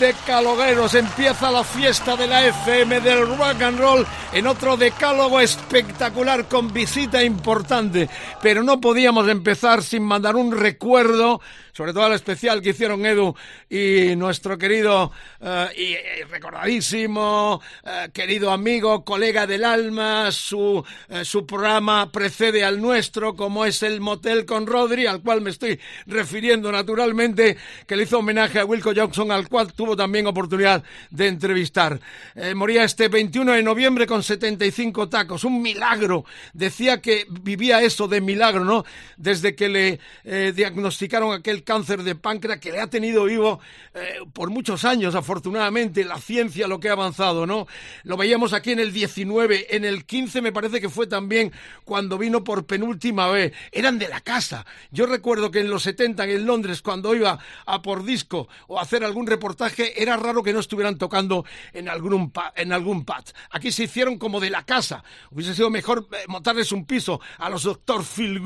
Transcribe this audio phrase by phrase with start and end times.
[0.00, 4.76] Vamos de calogueros, empieza la fiesta de la FM del rock and roll en otro
[4.76, 8.08] decálogo espectacular con visita importante.
[8.40, 11.40] Pero no podíamos empezar sin mandar un recuerdo,
[11.72, 13.34] sobre todo al especial que hicieron Edu
[13.68, 15.10] y nuestro querido
[15.40, 20.84] eh, y eh, recordadísimo, eh, querido amigo, colega del alma, su,
[21.24, 25.80] su programa precede al nuestro, como es el Motel con Rodri, al cual me estoy
[26.06, 31.28] refiriendo naturalmente, que le hizo homenaje a Wilco Johnson, al cual tuvo también oportunidad de
[31.28, 32.00] entrevistar.
[32.34, 36.24] Eh, moría este 21 de noviembre con 75 tacos, un milagro.
[36.52, 38.84] Decía que vivía eso de milagro, ¿no?
[39.16, 43.60] Desde que le eh, diagnosticaron aquel cáncer de páncreas que le ha tenido vivo
[43.94, 47.66] eh, por muchos años, afortunadamente, la ciencia lo que ha avanzado, ¿no?
[48.04, 51.52] Lo veíamos aquí en el 19, en el 15 me parece que fue también
[51.84, 53.52] cuando vino por penúltima vez.
[53.72, 54.64] Eran de la casa.
[54.90, 59.04] Yo recuerdo que en los 70 en Londres, cuando iba a por disco o hacer
[59.04, 63.24] algún reportaje, era raro que no estuvieran tocando en algún, en algún pad.
[63.50, 65.02] Aquí se hicieron como de la casa.
[65.30, 68.04] Hubiese sido mejor eh, montarles un piso a los Dr.
[68.04, 68.40] Phil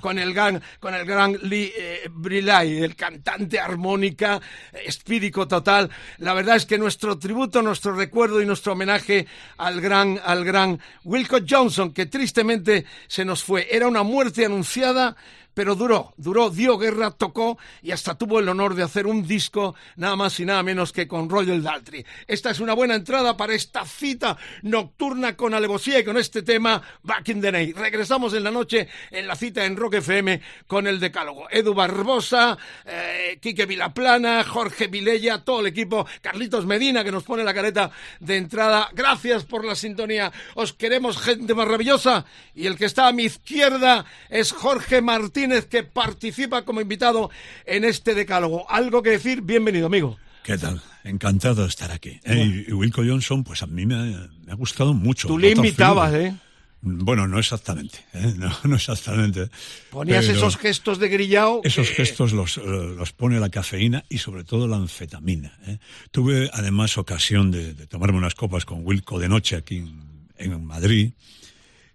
[0.00, 2.48] con el gran, con el gran Lee eh, Brillat.
[2.48, 4.40] Guy, el cantante armónica,
[4.72, 5.90] espíritu total.
[6.18, 9.26] La verdad es que nuestro tributo, nuestro recuerdo y nuestro homenaje
[9.58, 13.68] al gran, al gran Wilco Johnson, que tristemente se nos fue.
[13.70, 15.16] Era una muerte anunciada
[15.58, 19.74] pero duró, duró, dio guerra, tocó y hasta tuvo el honor de hacer un disco
[19.96, 22.06] nada más y nada menos que con Royal Daltrey.
[22.28, 26.80] Esta es una buena entrada para esta cita nocturna con Alevosía y con este tema
[27.02, 27.76] Back in the Night.
[27.76, 31.50] Regresamos en la noche en la cita en Rock FM con el decálogo.
[31.50, 37.42] Edu Barbosa, eh, Quique Vilaplana, Jorge Vilella, todo el equipo, Carlitos Medina que nos pone
[37.42, 37.90] la careta
[38.20, 38.90] de entrada.
[38.92, 40.30] Gracias por la sintonía.
[40.54, 45.82] Os queremos gente maravillosa y el que está a mi izquierda es Jorge Martínez que
[45.84, 47.30] participa como invitado
[47.66, 48.70] en este decálogo.
[48.70, 49.42] ¿Algo que decir?
[49.42, 50.18] Bienvenido, amigo.
[50.44, 50.80] ¿Qué tal?
[51.04, 52.20] Encantado de estar aquí.
[52.24, 55.28] Eh, y Wilco Johnson, pues a mí me ha, me ha gustado mucho.
[55.28, 56.14] Tú le invitabas.
[56.14, 56.34] ¿eh?
[56.80, 58.32] Bueno, no exactamente, ¿eh?
[58.38, 59.48] no, no exactamente.
[59.90, 61.60] Ponías Pero esos gestos de grillao.
[61.64, 65.58] Esos que- gestos los, eh, los pone la cafeína y sobre todo la anfetamina.
[65.66, 65.78] ¿eh?
[66.12, 70.64] Tuve además ocasión de, de tomarme unas copas con Wilco de noche aquí en, en
[70.64, 71.12] Madrid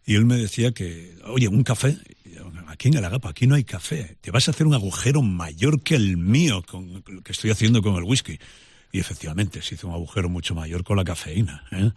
[0.06, 1.98] y él me decía que, oye, un café,
[2.74, 5.81] aquí en el Agapa, aquí no hay café, te vas a hacer un agujero mayor
[5.81, 8.40] que el mío con que estoy haciendo con el whisky.
[8.92, 11.64] Y efectivamente, se hizo un agujero mucho mayor con la cafeína.
[11.72, 11.92] ¿eh?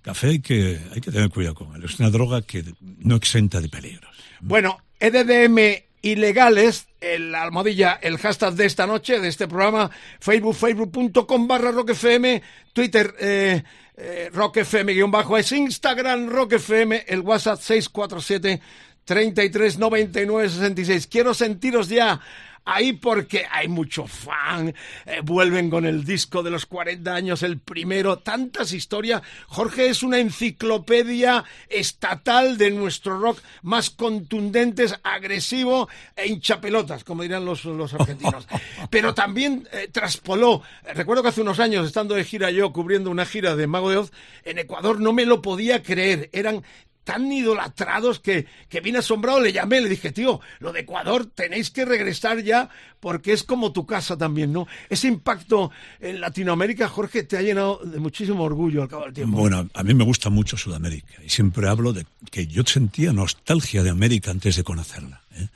[0.00, 1.84] Café hay que, hay que tener cuidado con él.
[1.84, 4.16] Es una droga que no exenta de peligros.
[4.40, 11.46] Bueno, EDDM ilegales, el almohadilla, el hashtag de esta noche, de este programa, Facebook, facebook.com
[11.46, 12.40] barra rockfm,
[12.72, 13.62] Twitter, eh,
[13.96, 18.60] eh, rockfm guion bajo, es Instagram rockfm, el WhatsApp 647
[19.10, 21.08] 33 99 66.
[21.08, 22.20] Quiero sentiros ya
[22.64, 24.72] ahí porque hay mucho fan,
[25.04, 29.22] eh, vuelven con el disco de los 40 años, el primero, tantas historias.
[29.48, 37.44] Jorge es una enciclopedia estatal de nuestro rock más contundentes, agresivo e hinchapelotas, como dirán
[37.44, 38.46] los, los argentinos.
[38.90, 40.62] Pero también eh, traspoló,
[40.94, 43.96] recuerdo que hace unos años, estando de gira yo, cubriendo una gira de Mago de
[43.96, 44.12] Oz,
[44.44, 46.62] en Ecuador no me lo podía creer, eran
[47.10, 51.72] tan idolatrados que, que vine asombrado, le llamé, le dije, tío, lo de Ecuador tenéis
[51.72, 52.70] que regresar ya
[53.00, 54.68] porque es como tu casa también, ¿no?
[54.88, 59.38] Ese impacto en Latinoamérica, Jorge, te ha llenado de muchísimo orgullo al cabo del tiempo.
[59.38, 63.82] Bueno, a mí me gusta mucho Sudamérica y siempre hablo de que yo sentía nostalgia
[63.82, 65.20] de América antes de conocerla.
[65.32, 65.48] ¿eh?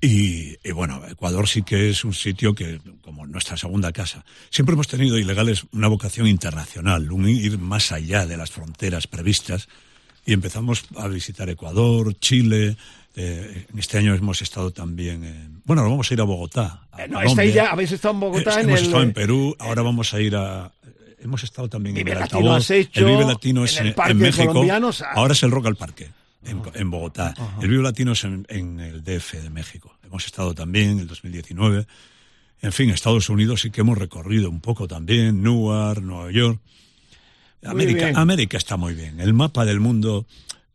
[0.00, 4.86] Y bueno, Ecuador sí que es un sitio que, como nuestra segunda casa, siempre hemos
[4.86, 9.68] tenido ilegales una vocación internacional, un ir más allá de las fronteras previstas
[10.26, 12.76] y empezamos a visitar Ecuador, Chile.
[13.16, 15.62] eh, este año hemos estado también en...
[15.64, 16.86] Bueno, ahora vamos a ir a Bogotá.
[16.92, 18.86] a Eh, no, estáis ya, habéis estado en Bogotá Eh, en hemos el...
[18.86, 20.72] estado en Perú, ahora vamos a ir a...
[21.20, 22.56] Hemos estado también Vive en el Latino altavoz.
[22.64, 24.64] has hecho, el Vive Latino en es el en, Parque en México.
[24.70, 25.12] Ah.
[25.14, 26.10] Ahora es el Rock al Parque,
[26.44, 27.34] en, en Bogotá.
[27.62, 29.96] El Vive Latino es en, en el DF de México.
[30.04, 31.86] Hemos estado también en el 2019.
[32.60, 36.60] En fin, Estados Unidos sí que hemos recorrido un poco también, Newark, Nueva York.
[37.64, 39.20] América, está muy bien.
[39.20, 40.26] El mapa del mundo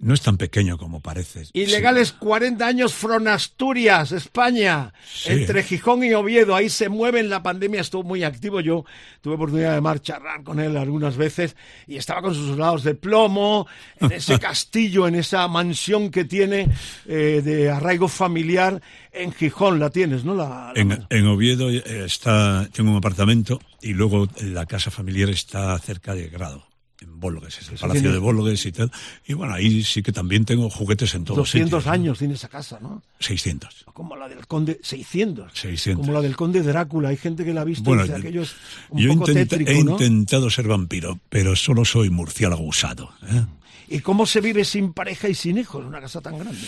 [0.01, 1.44] no es tan pequeño como parece.
[1.51, 5.30] Ilegales 40 años from Asturias, España, Sí.
[5.33, 8.86] entre Gijón y Oviedo, ahí se mueven, la pandemia estuvo muy activo, yo
[9.19, 13.68] tuve oportunidad de marchar con él algunas veces y estaba con sus lados de plomo,
[14.00, 16.69] en ese castillo, en esa mansión que tiene
[17.06, 18.81] eh, de arraigo familiar
[19.12, 20.33] en Gijón, la tienes, ¿no?
[20.33, 25.27] La, la- En, en Oviedo eh, está, tengo un apartamento y luego la casa familiar
[25.30, 26.65] está cerca de Grado,
[27.01, 28.92] en Bólgues, es el Palacio de Bólgues y tal.
[29.25, 31.91] Y bueno, ahí sí que también tengo juguetes en todos 200 sitios, ¿no?
[31.91, 33.01] años tiene esa casa, ¿no?
[33.20, 33.86] 600.
[33.94, 35.51] Como la del conde, 600.
[35.53, 36.06] 600.
[36.06, 38.41] Como la del conde Drácula, hay gente que la ha visto Bueno, y dice, aquello
[38.41, 38.53] es
[38.89, 39.91] un yo poco intenta- tétrico, he ¿no?
[39.94, 43.12] intentado ser vampiro, pero solo soy murciélago usado.
[43.29, 43.46] ¿eh?
[43.88, 46.60] ¿Y cómo se vive sin pareja y sin hijos en una casa tan grande?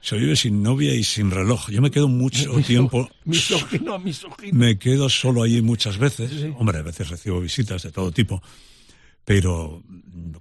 [0.00, 1.70] Se vive sin novia y sin reloj.
[1.70, 3.10] Yo me quedo mucho Miso- tiempo...
[3.24, 4.56] Misógino, misógino.
[4.58, 6.30] Me quedo solo allí muchas veces.
[6.58, 8.40] Hombre, a veces recibo visitas de todo tipo.
[9.28, 9.82] Pero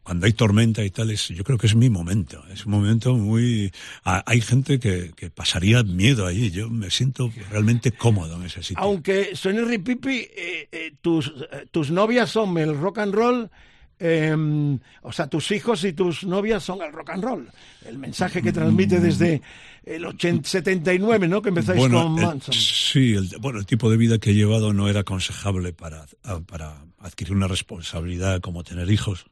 [0.01, 2.41] cuando hay tormenta y tal, es, yo creo que es mi momento.
[2.53, 3.69] Es un momento muy...
[4.05, 6.51] Hay gente que, que pasaría miedo allí.
[6.51, 8.81] Yo me siento realmente cómodo en ese sitio.
[8.81, 13.51] Aunque suene ripipi, eh, eh, tus, eh, tus novias son el rock and roll,
[13.99, 17.49] eh, o sea, tus hijos y tus novias son el rock and roll.
[17.85, 19.41] El mensaje que transmite desde
[19.85, 21.41] el 80, 79, ¿no?
[21.41, 22.53] Que empezáis con el- Manson.
[22.53, 26.05] sí, el, bueno, el tipo de vida que he llevado no era aconsejable para,
[26.47, 29.25] para adquirir una responsabilidad como tener hijos.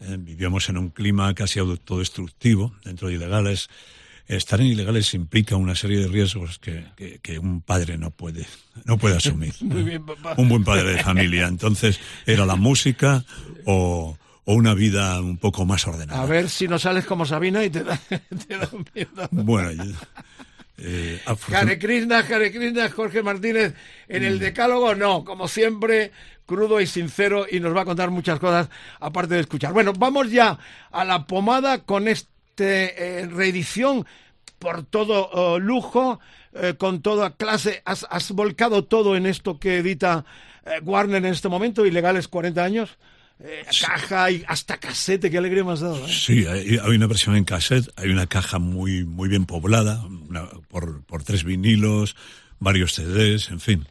[0.00, 3.68] Eh, vivíamos en un clima casi autodestructivo dentro de ilegales.
[4.28, 8.46] Estar en ilegales implica una serie de riesgos que, que- que un padre no puede,
[8.84, 9.52] no puede asumir.
[9.60, 10.34] Muy bien, papá.
[10.38, 11.46] Un buen padre de familia.
[11.48, 13.24] Entonces, era la música
[13.66, 16.22] o, o una vida un poco más ordenada.
[16.22, 19.28] A ver si no sales como Sabina y te da, te da miedo.
[19.32, 19.92] Bueno, yo-
[20.84, 21.20] Eh,
[21.54, 23.74] Hare Krishna, Hare Krishna, Jorge Martínez.
[24.08, 24.26] En Mm.
[24.26, 26.10] el decálogo, no, como siempre,
[26.46, 29.72] crudo y sincero y nos va a contar muchas cosas aparte de escuchar.
[29.74, 30.58] Bueno, vamos ya
[30.90, 34.06] a la pomada con este reedición
[34.58, 36.20] por todo oh, lujo,
[36.54, 37.82] eh, con toda clase.
[37.84, 40.24] Has, has volcado todo en esto que edita
[40.64, 42.90] eh, Warner en este momento, Ilegales 40 años.
[43.40, 45.96] Eh, caja y hasta casete, qué alegría me has dado.
[46.06, 46.12] ¿eh?
[46.12, 50.46] Sí, hay, hay una versión en cassette, hay una caja muy, muy bien poblada, una-
[50.68, 52.14] por, por tres vinilos,
[52.60, 53.86] varios CDs, en fin.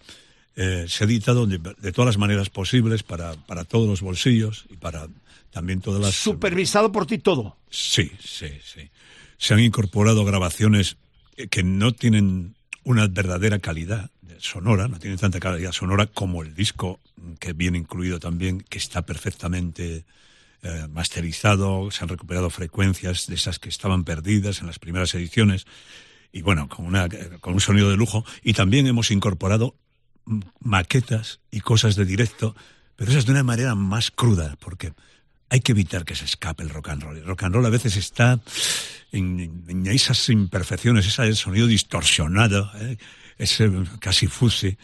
[0.56, 4.65] Eh, se ha editado de, de todas las maneras posibles para, para todos los bolsillos
[4.70, 5.08] y para
[5.51, 6.15] también todas las...
[6.15, 7.58] Supervisado por ti todo.
[7.70, 8.89] Sí, sí, sí.
[9.38, 10.98] Se han incorporado grabaciones
[11.38, 14.10] eh, que no tienen una verdadera calidad
[14.41, 18.77] sonora, no tienen tanta calidad sonora como el disco mm, que viene incluido también, que
[18.77, 20.05] está perfectamente
[20.63, 25.65] eh, masterizado, se han recuperado frecuencias de esas que estaban perdidas en las primeras ediciones
[26.31, 28.25] y bueno, con, una, eh, con un sonido de lujo.
[28.43, 29.75] Y también hemos incorporado
[30.25, 32.55] mm, maquetas y cosas de directo,
[32.96, 34.93] pero esas de una manera más cruda, porque
[35.51, 37.17] hay que evitar que se escape el rock and roll.
[37.17, 38.39] El rock and roll a veces está
[39.12, 42.98] en, en esas imperfecciones, ese sonido distorsionado, ¿eh?
[43.38, 44.77] ese casi fuzzy,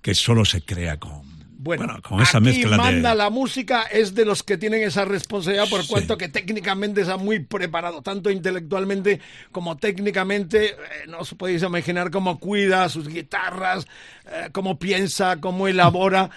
[0.00, 1.22] que solo se crea con,
[1.58, 3.16] Bueno, con esa aquí mezcla manda de...
[3.16, 5.88] la música, es de los que tienen esa responsabilidad por Sí.
[5.88, 10.66] cuanto que técnicamente está muy preparado, tanto intelectualmente como técnicamente.
[10.66, 10.76] Eh,
[11.08, 13.88] no os podéis imaginar cómo cuida sus guitarras,
[14.26, 16.30] eh, cómo piensa, cómo elabora.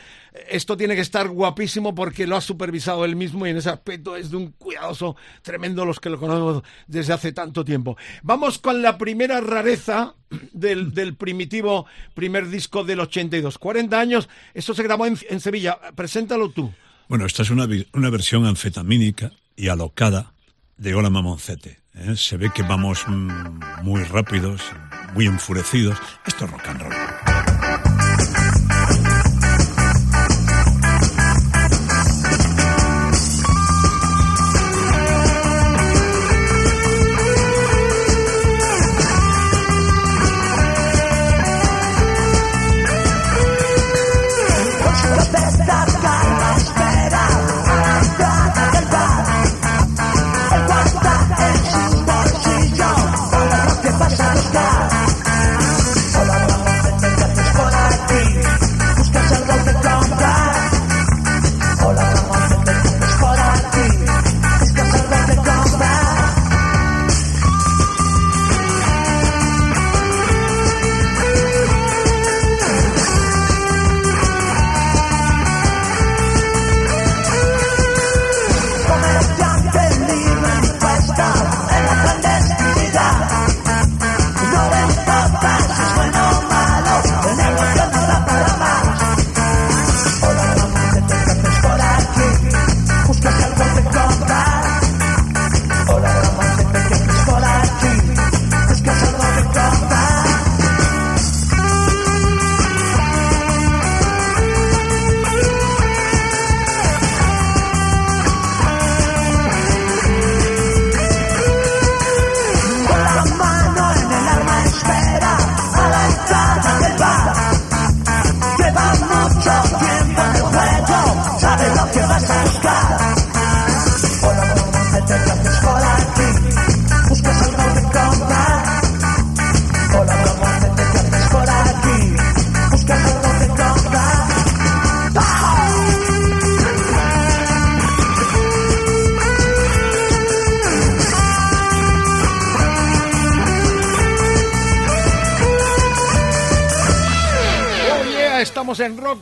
[0.50, 4.16] Esto tiene que estar guapísimo porque lo ha supervisado él mismo y en ese aspecto
[4.16, 7.98] es de un cuidadoso tremendo los que lo conocemos desde hace tanto tiempo.
[8.24, 10.16] Vamos con la primera rareza
[10.52, 13.58] del, del primitivo primer disco del 82.
[13.58, 15.80] 40 años, esto se grabó en, en Sevilla.
[15.96, 16.72] Preséntalo tú.
[17.08, 20.34] Bueno, esta es una, una versión anfetamínica y alocada
[20.78, 21.80] de Hola Mamoncete.
[21.94, 22.16] ¿eh?
[22.16, 24.62] Se ve que vamos mm, muy rápidos,
[25.14, 25.98] muy enfurecidos.
[26.26, 27.35] Esto es rock and roll.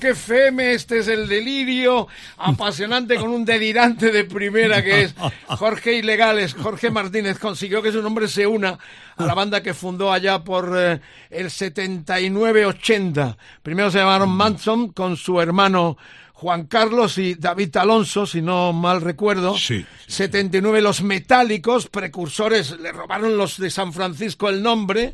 [0.04, 5.16] Rock FM, este es el delirio apasionante con un delirante de primera que es
[5.48, 6.54] Jorge Ilegales.
[6.56, 8.78] Jorge Martínez consiguió que su nombre se una
[9.16, 13.38] a la banda que fundó allá por eh, el 79-80.
[13.62, 15.96] Primero se llamaron Manson con su hermano
[16.34, 19.58] Juan Carlos y David Alonso, si no mal recuerdo.
[19.58, 25.14] Sí, 79 los metálicos, precursores, le robaron los de San Francisco el nombre,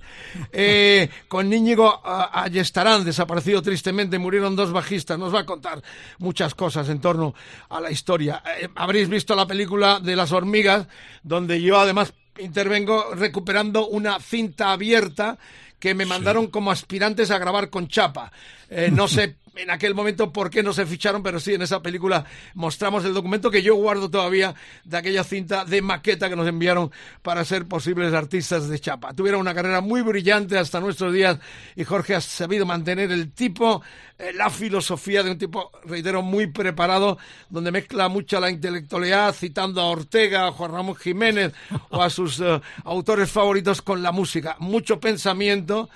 [0.52, 5.82] eh, con Íñigo ah, Ayestarán, desaparecido tristemente, murieron dos bajistas, nos va a contar
[6.18, 7.34] muchas cosas en torno
[7.70, 8.44] a la historia.
[8.60, 10.88] Eh, habréis visto la película de las hormigas,
[11.24, 15.38] donde yo además intervengo recuperando una cinta abierta
[15.80, 18.32] que me mandaron como aspirantes a grabar con chapa.
[18.70, 21.82] Eh, no sé en aquel momento por qué no se ficharon, pero sí en esa
[21.82, 26.48] película mostramos el documento que yo guardo todavía de aquella cinta de maqueta que nos
[26.48, 26.92] enviaron
[27.22, 29.14] para ser posibles artistas de chapa.
[29.14, 31.40] Tuvieron una carrera muy brillante hasta nuestros días
[31.76, 33.82] y Jorge ha sabido mantener el tipo,
[34.18, 37.18] eh, la filosofía de un tipo, reitero, muy preparado,
[37.50, 41.54] donde mezcla mucha la intelectualidad, citando a Ortega, a Juan Ramón Jiménez
[41.90, 44.56] o a sus eh, autores favoritos con la música.
[44.60, 45.90] Mucho pensamiento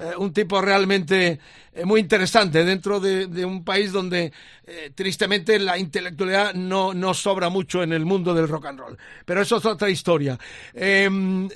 [0.00, 1.40] eh, un tipo realmente
[1.72, 4.32] eh, muy interesante dentro de, un país donde
[4.64, 8.96] eh, tristemente la intelectualidad no, no sobra mucho en el mundo del rock and roll.
[9.24, 10.38] Pero eso es otra historia.
[10.72, 11.48] Em,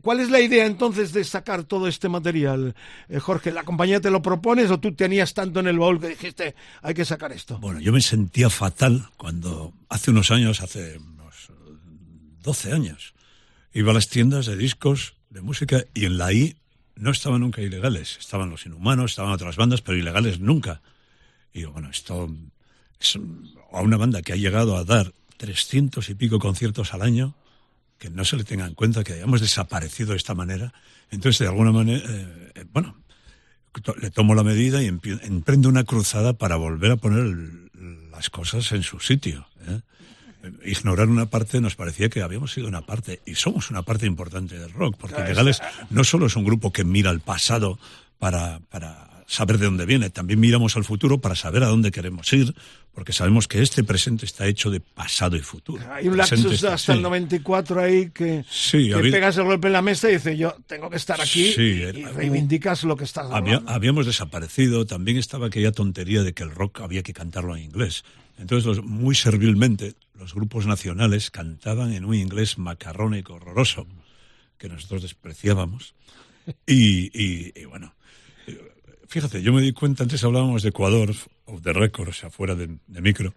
[0.00, 2.74] ¿Cuál es la idea entonces de sacar todo este material,
[3.20, 3.52] Jorge?
[3.52, 6.94] ¿La compañía te lo propones o tú tenías tanto en el baúl que dijiste hay
[6.94, 7.58] que sacar esto?
[7.58, 11.52] Bueno, yo me sentía fatal cuando hace unos años, hace unos
[12.42, 13.14] 12 años,
[13.74, 16.56] iba a las tiendas de discos de música y en la I
[17.00, 18.16] no estaban nunca ilegales.
[18.18, 20.82] Estaban los inhumanos, estaban otras bandas, pero ilegales nunca.
[21.52, 22.32] Y bueno, esto
[23.00, 23.18] es
[23.72, 27.34] a una banda que ha llegado a dar 300 y pico conciertos al año,
[27.98, 30.72] que no se le tenga en cuenta que hayamos desaparecido de esta manera.
[31.10, 32.96] Entonces, de alguna manera, eh, bueno,
[34.00, 37.36] le tomo la medida y emprendo una cruzada para volver a poner
[38.10, 39.46] las cosas en su sitio.
[40.64, 44.58] Ignorar una parte nos parecía que habíamos sido una parte, y somos una parte importante
[44.58, 47.78] del rock, porque Legales no solo es un grupo que mira al pasado
[48.18, 52.32] para, para saber de dónde viene, también miramos al futuro para saber a dónde queremos
[52.32, 52.54] ir,
[52.92, 55.84] porque sabemos que este presente está hecho de pasado y futuro.
[55.92, 57.02] Hay un está- hasta el sí.
[57.02, 60.56] 94 ahí que, Sí, que había- pegas el golpe en la mesa y dices yo
[60.66, 63.70] tengo que estar aquí Sí, y, era- y reivindicas lo que estás Había- hablando.
[63.70, 68.04] habíamos desaparecido, también estaba aquella tontería de que el rock había que cantarlo en inglés.
[68.40, 73.86] Entonces, muy servilmente, los grupos nacionales cantaban en un inglés macarrónico horroroso,
[74.58, 75.94] que nosotros despreciábamos.
[76.66, 77.94] Y, y- bueno,
[79.06, 82.54] fíjate, yo me di cuenta, antes hablábamos de Ecuador, of the record, o sea, fuera
[82.54, 83.34] de, de micro,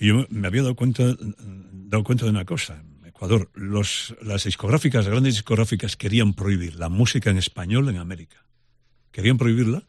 [0.00, 2.82] y yo me había dado cuenta, dado cuenta de una cosa.
[3.04, 8.44] Ecuador, los, las discográficas, las grandes discográficas querían prohibir la música en español en América
[9.10, 9.82] querían prohibirla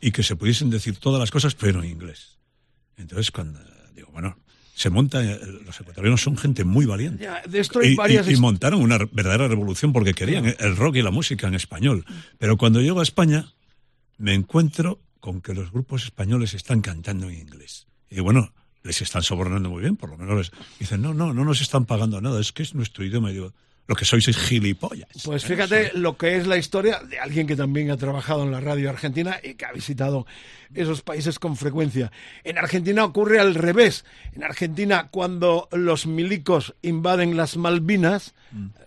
[0.00, 2.38] y que se pudiesen decir todas las cosas, pero en inglés.
[2.96, 3.58] Entonces, cuando
[3.96, 4.36] digo, bueno,
[4.74, 7.24] se monta, eh, los ecuatorianos son gente muy valiente.
[7.24, 7.42] Ya,
[7.82, 11.10] Y, varias y- y his- montaron una verdadera revolución porque querían el rock y la
[11.10, 12.04] música en español.
[12.38, 13.52] Pero cuando llego a España,
[14.18, 17.86] me encuentro con que los grupos españoles están cantando en inglés.
[18.10, 18.52] Y bueno,
[18.84, 21.86] les están sobornando muy bien, por lo menos les dicen, no, no, no nos están
[21.86, 23.30] pagando nada, es que es nuestro idioma.
[23.30, 23.52] Y digo,
[23.88, 25.08] lo que sois es gilipollas.
[25.24, 28.60] Pues fíjate lo que es la historia de alguien que también ha trabajado en la
[28.60, 30.26] radio argentina y que ha visitado
[30.74, 32.10] esos países con frecuencia.
[32.42, 34.04] En Argentina ocurre al revés.
[34.34, 38.34] En Argentina, cuando los milicos invaden las Malvinas,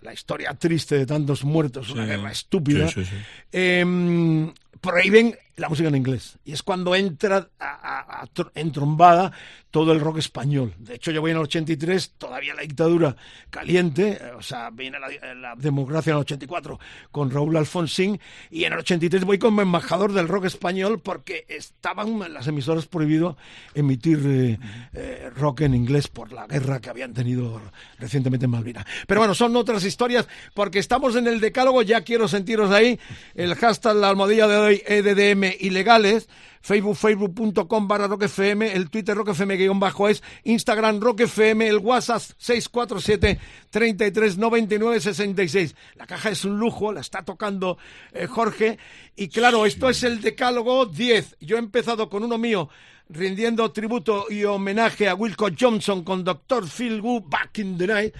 [0.02, 2.08] la historia triste de tantos muertos, una Mm.
[2.08, 3.16] Guerra estúpida, Sí, sí, sí.
[3.52, 6.38] em, prohíben la música en inglés.
[6.44, 9.32] Y es cuando entra a, a- entrombada
[9.70, 10.74] todo el rock español.
[10.78, 13.14] De hecho, yo voy en el 83, todavía la dictadura
[13.50, 16.80] caliente, eh, o sea, viene la, la democracia en el 84
[17.12, 18.18] con Raúl Alfonsín,
[18.50, 23.36] y en el 83 voy como embajador del rock español porque estaban las emisoras prohibido
[23.74, 24.58] emitir eh,
[24.92, 27.60] eh, rock en inglés por la guerra que habían tenido
[27.98, 28.86] recientemente en Malvinas.
[29.06, 32.98] Pero bueno, son otras historias porque estamos en el decálogo, ya quiero sentiros ahí,
[33.34, 36.28] el hashtag la almohadilla de hoy EDDM ilegales,
[36.60, 43.38] Facebook, facebook.com barra roquefm, el Twitter roquefm guion bajo es, Instagram roquefm, el WhatsApp 647
[43.70, 45.74] 33 99 66.
[45.96, 47.78] La caja es un lujo, la está tocando
[48.12, 48.78] eh, Jorge,
[49.16, 51.38] y claro, esto es el decálogo 10.
[51.40, 52.68] Yo he empezado con uno mío,
[53.08, 56.68] rindiendo tributo y homenaje a Wilco Johnson con Dr.
[56.68, 58.14] Phil Wu Back in the Night.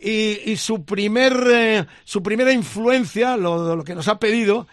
[0.00, 4.66] Y, y su, primer, eh, su primera influencia, lo, lo que nos ha pedido,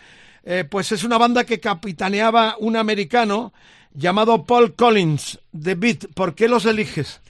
[0.43, 3.54] eh, pues es una banda que capitaneaba un americano
[3.93, 6.06] llamado Paul Collins, The Beat.
[6.13, 7.21] ¿Por qué los eliges?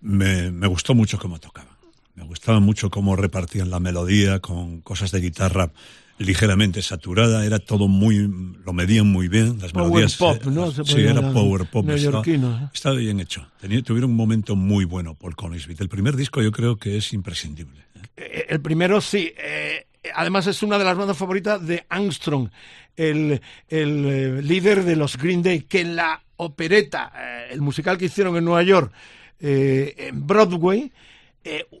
[0.00, 1.76] me, me gustó mucho cómo tocaban.
[2.14, 5.70] Me gustaba mucho cómo repartían la melodía con cosas de guitarra
[6.18, 7.44] ligeramente saturada.
[7.46, 8.28] Era todo muy,
[8.64, 9.58] lo medían muy bien.
[9.60, 10.16] Las Power melodías.
[10.16, 10.70] pop, eh, ¿no?
[10.72, 11.88] Se sí, era power pop.
[11.90, 12.68] Estaba, ¿eh?
[12.74, 13.46] estaba bien hecho.
[13.60, 15.68] Tenía, tuvieron un momento muy bueno Paul Collins.
[15.78, 17.82] El primer disco yo creo que es imprescindible.
[18.16, 19.32] El primero sí.
[19.36, 22.50] eh, además es una de las bandas favoritas de Armstrong,
[22.96, 27.98] el, el, eh, líder de los Green Day, que en la opereta, eh, el musical
[27.98, 28.92] que hicieron en Nueva York,
[29.40, 30.92] eh, en Broadway,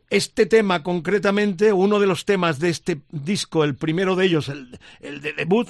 [0.08, 4.78] este tema concretamente, uno de los temas de este disco, el primero de ellos, el,
[5.00, 5.68] el de debut,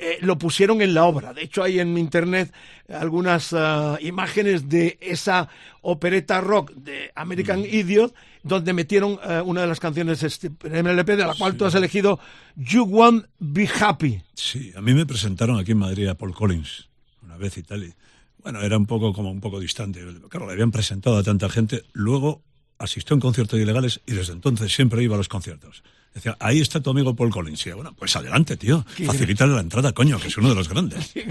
[0.00, 1.34] eh, lo pusieron en la obra.
[1.34, 2.52] De hecho, hay en internet
[2.88, 5.48] algunas ah, imágenes de esa
[5.82, 11.16] opereta rock de American Idiot, donde metieron eh, una de las canciones este primer LP,
[11.16, 12.18] de la cual tú has elegido
[12.56, 14.22] You Won't Be Happy.
[14.34, 16.88] Sí, a mí me presentaron aquí en Madrid a Paul Collins
[17.22, 17.84] una vez y tal.
[17.84, 17.94] y
[18.42, 20.00] bueno, era un poco como un poco distante.
[20.28, 21.84] Claro, le habían presentado a tanta gente.
[21.92, 22.42] Luego
[22.78, 25.82] asistió a un concierto de ilegales y desde entonces siempre iba a los conciertos.
[26.14, 27.64] Decía, ahí está tu amigo Paul Collins.
[27.66, 28.84] Y bueno, pues adelante, tío.
[29.06, 31.12] Facilítale la entrada, coño, que es uno de los grandes.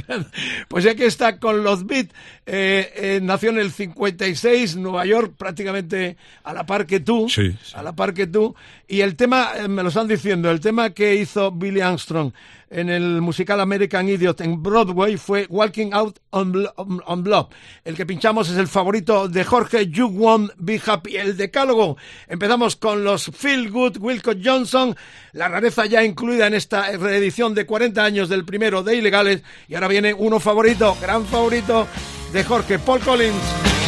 [0.68, 2.12] Pues ya que está con los Beat,
[2.46, 7.28] eh, eh, nació en el 56, Nueva York, prácticamente a la par que tú.
[7.30, 7.74] Sí, sí.
[7.74, 8.56] A la par que tú.
[8.92, 12.32] Y el tema, eh, me lo están diciendo, el tema que hizo Billy Armstrong
[12.72, 17.48] en el musical American Idiot en Broadway fue Walking Out on, Blo- on, on.
[17.86, 21.98] El que pinchamos es el favorito de Jorge, You Won't Be Happy, el decálogo.
[22.28, 24.96] Empezamos con los Feel Good, Wilco Johnson,
[25.34, 29.44] la rareza ya incluida en esta reedición de 40 años del primero de Ilegales.
[29.68, 31.86] Y ahora viene uno favorito, gran favorito
[32.34, 33.79] de Jorge, Paul Collins.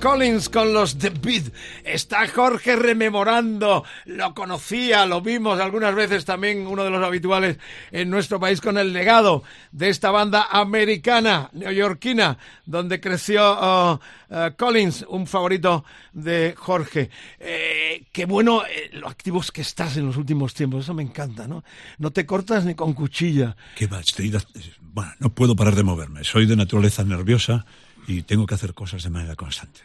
[0.00, 1.52] Collins con los The Beat.
[1.84, 3.84] Está Jorge rememorando.
[4.04, 7.58] Lo conocía, lo vimos algunas veces también, uno de los habituales
[7.90, 14.52] en nuestro país con el legado de esta banda americana, neoyorquina, donde creció oh, eh,
[14.56, 17.10] Collins, un favorito de Jorge.
[17.38, 20.84] Eh, qué bueno eh, lo activos que estás en los últimos tiempos.
[20.84, 21.64] Eso me encanta, ¿no?
[21.98, 23.56] No te cortas ni con cuchilla.
[23.74, 24.00] Qué va,
[24.80, 26.24] bueno, no puedo parar de moverme.
[26.24, 27.66] Soy de naturaleza nerviosa
[28.06, 29.80] y tengo que hacer cosas de manera constante.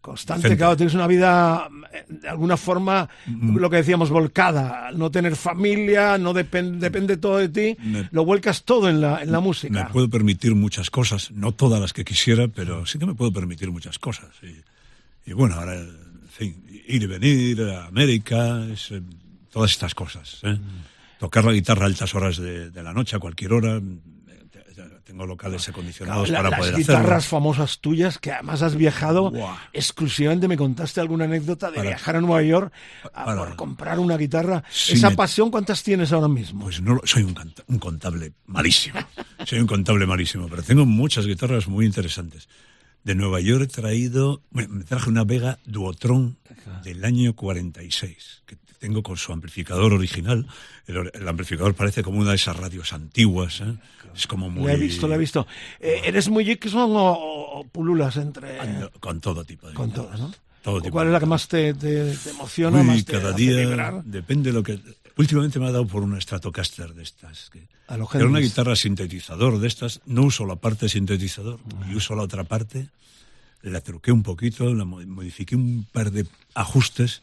[0.00, 0.58] Constante, Gente.
[0.58, 3.56] claro, tienes una vida eh, de alguna forma, Mm.
[3.56, 4.90] lo que decíamos, volcada.
[4.92, 9.22] No tener familia, no depen- depende todo de ti, Me- lo vuelcas todo en la,
[9.22, 9.88] en la Me música.
[9.92, 13.70] puedo permitir muchas cosas, no todas las que quisiera, pero sí que me puedo permitir
[13.72, 14.28] muchas cosas.
[14.42, 19.02] Y, y bueno, ahora, en fin, ir y venir a América, es, eh,
[19.50, 20.38] todas estas cosas.
[20.42, 20.58] ¿eh?
[21.18, 23.80] Tocar la guitarra a altas horas de, de la noche, a cualquier hora.
[25.04, 27.38] Tengo locales acondicionados La- para las poder guitarras hacerlo.
[27.38, 29.56] famosas tuyas, que además has viajado Buah.
[29.72, 32.72] exclusivamente, me contaste alguna anécdota de Para- viajar a Nueva York
[33.12, 34.62] a- para- por comprar una guitarra.
[34.88, 36.62] Esa me- pasión, ¿cuántas tienes ahora mismo?
[36.64, 39.00] Pues no, soy un, canta- un contable malísimo.
[39.46, 42.48] soy un contable malísimo, pero tengo muchas guitarras muy interesantes.
[43.04, 46.38] De Nueva York he traído, bueno, me traje una Vega Duotron
[46.84, 50.44] del año 46, que tengo con su amplificador original.
[50.88, 53.74] El, el amplificador parece como una de esas radios antiguas, ¿eh?
[54.16, 54.66] Es como muy...
[54.66, 55.46] La he visto, la he visto.
[55.78, 57.12] Eh, ¿Eres muy Gibson o,
[57.60, 58.58] o pululas entre...?
[58.58, 60.34] Ando Con todo tipo de Con todas, ¿no?
[60.62, 62.80] Todo tipo ¿Cuál de es la que más te, te- te emociona?
[62.80, 64.02] Uy, más te cada hace día vibrar?
[64.04, 64.80] depende de lo que.
[65.16, 67.50] Últimamente me ha dado por una Stratocaster de estas.
[67.50, 70.00] Que, lo era una guitarra sintetizador de estas.
[70.06, 71.86] No uso la parte sintetizador Ah.
[71.90, 72.88] y uso la otra parte.
[73.62, 77.22] La truqué un poquito, la mo- modifiqué un par de ajustes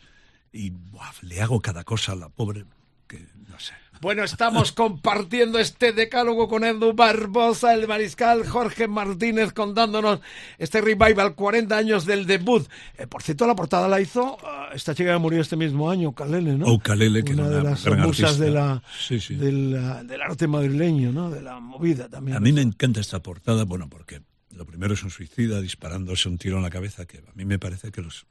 [0.51, 2.65] y buah, le hago cada cosa a la pobre
[3.07, 3.73] que no sé.
[4.01, 10.21] Bueno, estamos compartiendo este decálogo con Edu Barbosa, el mariscal Jorge Martínez, contándonos
[10.57, 12.65] este revival, 40 años del debut.
[12.97, 16.13] Eh, por cierto, la portada la hizo ah, esta chica que murió este mismo año,
[16.13, 16.67] Calele, ¿no?
[16.67, 18.45] Oh, Calele, que una era de las gran musas artista.
[18.45, 19.35] de la, Sí, sí.
[19.35, 21.29] de la- del arte madrileño, ¿no?
[21.29, 22.37] De la movida también.
[22.37, 26.37] A mí me encanta esta portada, bueno, porque lo primero es un suicida disparándose un
[26.37, 28.25] tiro en la cabeza, que a mí me parece que los,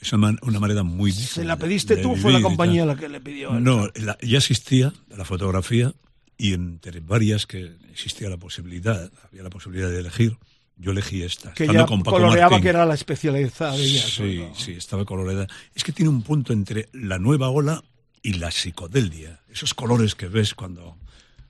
[0.00, 1.12] es una, man- una manera muy...
[1.12, 3.52] ¿Se digna la pediste de tú o fue la compañía la que le pidió?
[3.58, 5.92] No, la- ya existía la fotografía
[6.36, 10.36] y entre varias que existía la posibilidad, había la posibilidad de elegir,
[10.76, 11.52] yo elegí esta.
[11.54, 12.62] que ya con Paco coloreaba Martín.
[12.62, 14.02] que era la especialidad de ella.
[14.06, 14.54] Sí, ¿no?
[14.54, 15.48] sí, estaba colorada.
[15.74, 17.82] Es que tiene un punto entre la nueva ola
[18.22, 19.40] y la psicodelia.
[19.50, 20.96] Esos colores que ves cuando,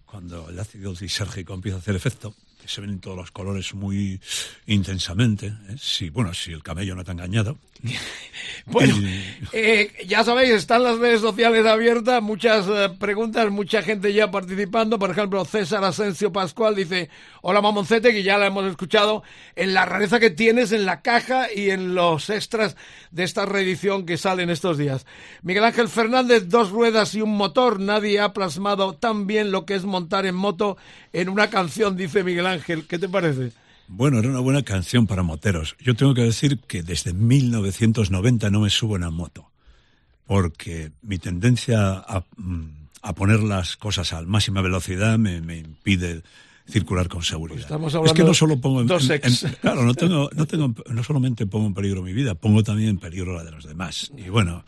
[0.07, 4.19] cuando el ácido disérgico empieza a hacer efecto, que se ven todos los colores muy
[4.67, 5.49] intensamente.
[5.69, 5.77] ¿eh?
[5.79, 7.59] Sí, bueno, si el camello no te ha engañado.
[8.71, 8.95] Bueno,
[9.53, 14.99] eh, ya sabéis, están las redes sociales abiertas, muchas eh, preguntas, mucha gente ya participando.
[14.99, 17.09] Por ejemplo, César Asensio Pascual dice,
[17.41, 19.23] hola Mamoncete, que ya la hemos escuchado,
[19.57, 22.77] en la rareza que tienes en la caja y en los extras
[23.11, 25.07] de esta reedición que salen estos días.
[25.41, 27.81] Miguel Ángel Fernández, dos ruedas y un motor.
[27.81, 30.77] Nadie ha plasmado tan bien lo que es montar en moto
[31.15, 32.87] en una canción, dice Miguel Ángel.
[32.87, 33.53] ¿Qué te parece?
[33.89, 35.75] Bueno, era una buena canción para moteros.
[35.81, 39.51] Yo tengo que decir que desde 1990 no me subo en la moto,
[40.27, 42.65] porque mi tendencia a, mm,
[43.03, 46.23] a poner las cosas a máxima velocidad me, me impide
[46.69, 47.57] circular con seguridad.
[47.57, 49.45] Pues estamos es hablando que no solo pongo en, dos en- ex.
[49.45, 52.91] en- claro, no tengo, no tengo, no solamente pongo en peligro mi vida, pongo también
[52.91, 54.13] en peligro la de los demás.
[54.19, 54.65] Y bueno,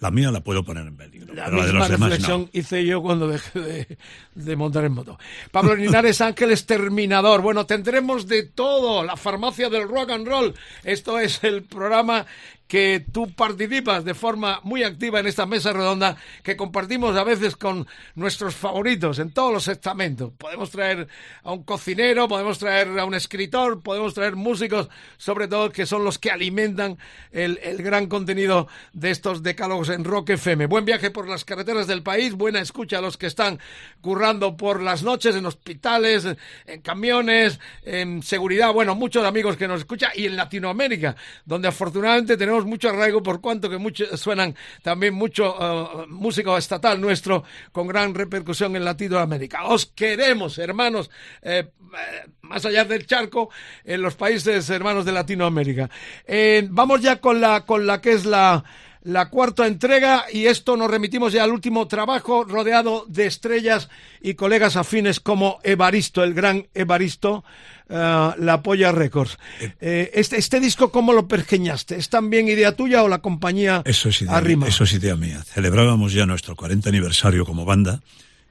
[0.00, 2.48] la mía la puedo poner en peligro, La pero la de los demás reflexión no.
[2.52, 3.98] hice yo cuando dejé de,
[4.34, 5.18] de montar en moto.
[5.52, 7.40] Pablo Linares Ángeles Terminador.
[7.40, 9.04] Bueno, tendremos de todo.
[9.04, 10.54] La farmacia del rock and roll.
[10.82, 12.26] Esto es el programa
[12.70, 17.56] que tú participas de forma muy activa en esta mesa redonda que compartimos a veces
[17.56, 20.30] con nuestros favoritos en todos los estamentos.
[20.38, 21.08] Podemos traer
[21.42, 26.04] a un cocinero, podemos traer a un escritor, podemos traer músicos, sobre todo que son
[26.04, 26.96] los que alimentan
[27.32, 30.66] el, el gran contenido de estos decálogos en Rock FM.
[30.66, 33.58] Buen viaje por las carreteras del país, buena escucha a los que están
[34.00, 36.24] currando por las noches en hospitales,
[36.66, 42.36] en camiones, en seguridad, bueno, muchos amigos que nos escuchan y en Latinoamérica, donde afortunadamente
[42.36, 47.86] tenemos mucho arraigo por cuanto que mucho, suenan también mucho eh, músico estatal nuestro con
[47.86, 49.64] gran repercusión en Latinoamérica.
[49.64, 51.10] Os queremos, hermanos,
[51.42, 53.50] eh, eh, más allá del charco,
[53.84, 55.90] en los países hermanos de Latinoamérica.
[56.26, 58.64] Eh, vamos ya con la, con la que es la,
[59.02, 63.88] la cuarta entrega y esto nos remitimos ya al último trabajo rodeado de estrellas
[64.20, 67.44] y colegas afines como Evaristo, el gran Evaristo,
[67.90, 69.36] eh, La Polla Records.
[69.80, 71.96] Eh, este, este disco, ¿cómo lo pergeñaste?
[71.96, 74.66] ¿Es también idea tuya o la compañía Eso es idea, arrima?
[74.68, 75.42] eso es idea mía.
[75.44, 78.00] Celebrábamos ya nuestro 40 aniversario como banda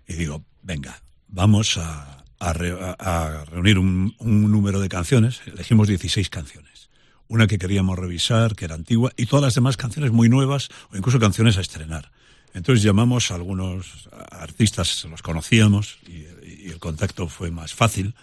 [0.07, 5.41] y digo, venga, vamos a, a re- a- a reunir un, un número de canciones.
[5.45, 6.89] Elegimos 16 canciones.
[7.27, 10.97] Una que queríamos revisar, que era antigua, y todas las demás canciones muy nuevas o
[10.97, 12.11] incluso canciones a estrenar.
[12.55, 16.25] Entonces llamamos a algunos artistas, los conocíamos y,
[16.65, 18.15] y el contacto fue más fácil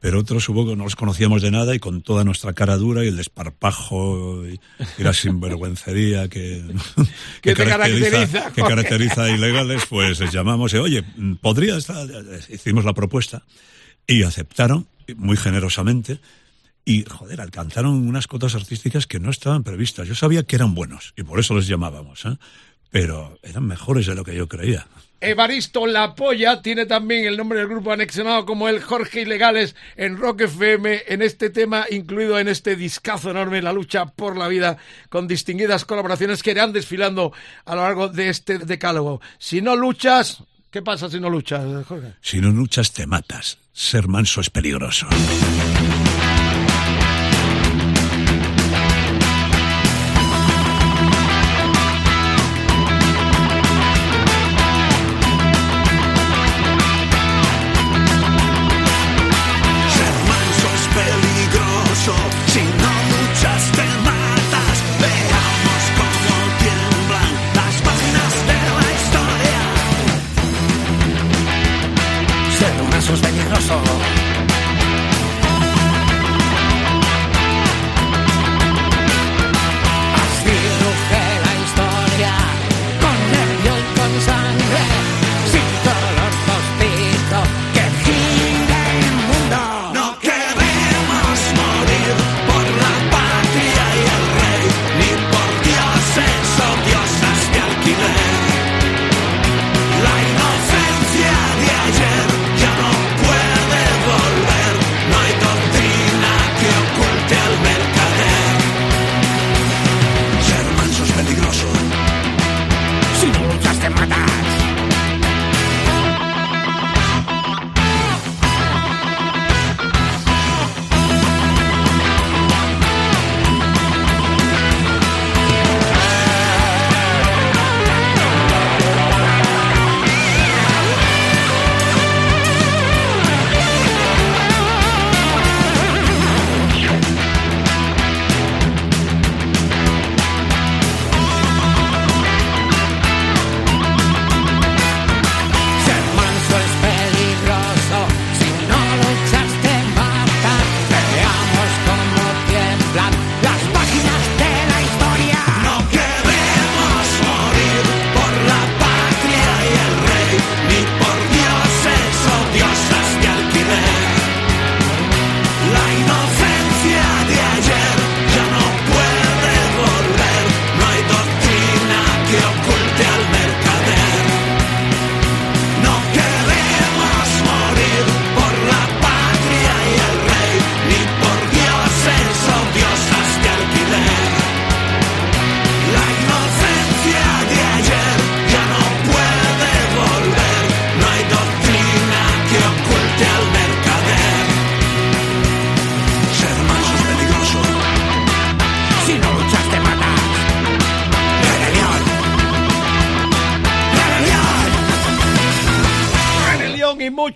[0.00, 3.04] pero otros hubo que no los conocíamos de nada y con toda nuestra cara dura
[3.04, 4.60] y el desparpajo y,
[4.98, 6.62] y la sinvergüencería que,
[7.42, 11.04] Que te caracteriza, que caracteriza a ilegales, pues les llamamos y, oye,
[11.40, 12.06] podría estar,
[12.48, 13.42] hicimos la propuesta
[14.06, 16.20] y aceptaron muy generosamente
[16.84, 20.06] y, joder, alcanzaron unas cotas artísticas que no estaban previstas.
[20.06, 22.36] Yo sabía que eran buenos y por eso los llamábamos, ¿eh?
[22.90, 24.86] pero eran mejores de lo que yo creía.
[25.20, 30.18] Evaristo La Polla tiene también el nombre del grupo anexionado como el Jorge Ilegales en
[30.18, 34.76] Rock FM en este tema incluido en este discazo enorme La lucha por la vida
[35.08, 37.32] con distinguidas colaboraciones que irán desfilando
[37.64, 39.20] a lo largo de este decálogo.
[39.38, 42.12] Si no luchas, ¿qué pasa si no luchas, Jorge?
[42.20, 43.58] Si no luchas, te matas.
[43.72, 45.06] Ser manso es peligroso.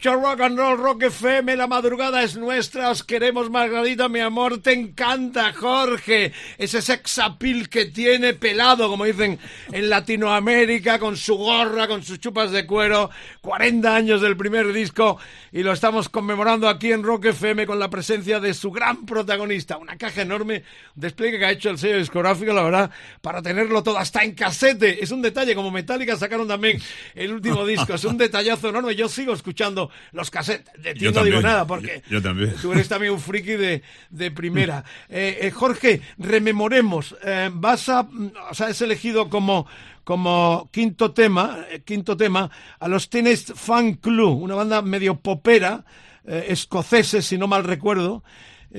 [0.00, 4.20] Y mucho rock and roll, rock FM, la madrugada es nuestra, os queremos Margarita, mi
[4.20, 9.38] amor, te encanta Jorge, ese sex appeal que tiene pelado, como dicen
[9.70, 13.10] en Latinoamérica, con su gorra, con sus chupas de cuero,
[13.42, 15.18] 40 años del primer disco
[15.52, 19.76] y lo estamos conmemorando aquí en Rock FM con la presencia de su gran protagonista,
[19.76, 20.62] una caja enorme,
[20.94, 25.02] despliegue que ha hecho el sello discográfico, la verdad, para tenerlo todo hasta en casete,
[25.02, 26.80] es un detalle, como Metallica sacaron también
[27.14, 31.12] el último disco, es un detallazo enorme, yo sigo escuchando los cassettes, de ti Yo
[31.12, 32.54] no digo nada, porque yo- yo también.
[32.60, 34.84] tú eres también un friki de, de primera.
[35.08, 38.08] Eh, eh, Jorge, rememoremos, eh, vas a,
[38.50, 39.66] o sea, has elegido como
[40.04, 42.50] como quinto tema, quinto tema
[42.80, 45.84] a los Teenage Fan Club, una banda medio popera,
[46.24, 48.22] escoceses, si no mal recuerdo.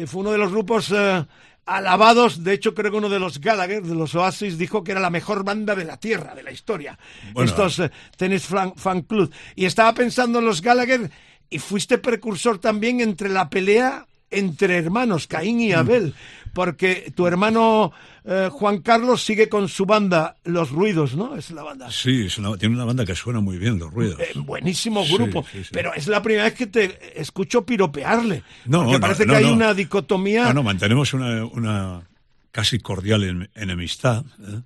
[0.08, 0.93] Fue uno de los grupos
[1.65, 5.02] alabados, de hecho creo que uno de los Gallagher, de los Oasis, dijo que era
[5.02, 6.97] la mejor banda de la Tierra, de la historia.
[7.34, 9.32] Bueno, Estos eh, Tennis Fan, Fan Club.
[9.56, 11.10] Y estaba pensando en los Gallagher
[11.50, 16.15] y fuiste precursor también entre la pelea entre hermanos, Caín y Abel,
[16.53, 17.91] porque tu hermano
[18.25, 21.35] eh, Juan Carlos sigue con su banda Los Ruidos, ¿no?
[21.35, 21.89] Es la banda.
[21.91, 24.19] Sí, es una- tiene una banda que suena muy bien, Los Ruidos.
[24.19, 25.69] Eh, buenísimo grupo, sí, sí.
[25.71, 28.43] pero es la primera vez que te escucho piropearle.
[28.65, 30.43] No, porque no, parece no, que hay una dicotomía.
[30.45, 32.01] No, no, mantenemos una, una
[32.51, 34.23] casi cordial en- enemistad.
[34.39, 34.61] ¿eh?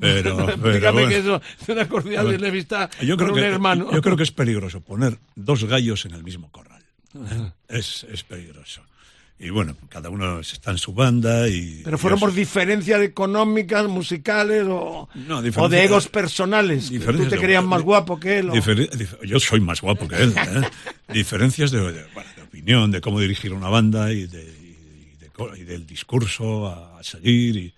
[0.00, 1.08] Pero, pero Dígame bueno.
[1.10, 3.92] que eso es una cordial enemistad yo con creo, un que, hermano.
[3.92, 6.82] yo creo que es peligroso poner dos gallos en el mismo corral.
[7.14, 7.52] ¿eh?
[7.68, 8.82] Es, es peligroso.
[9.38, 11.82] Y bueno, cada uno está en su banda y...
[11.84, 16.88] Pero fueron por diferencias económicas, musicales o, No, o de egos personales.
[16.90, 18.48] Tú te de- creías más di- guapo que él.
[18.48, 18.54] o-
[19.24, 20.34] yo soy más guapo que él.
[20.36, 20.62] ¿eh?
[21.12, 25.30] Diferencias de, de- bueno, de opinión, de cómo dirigir una banda y, de, y de
[25.60, 27.74] y del discurso a, a seguir y, de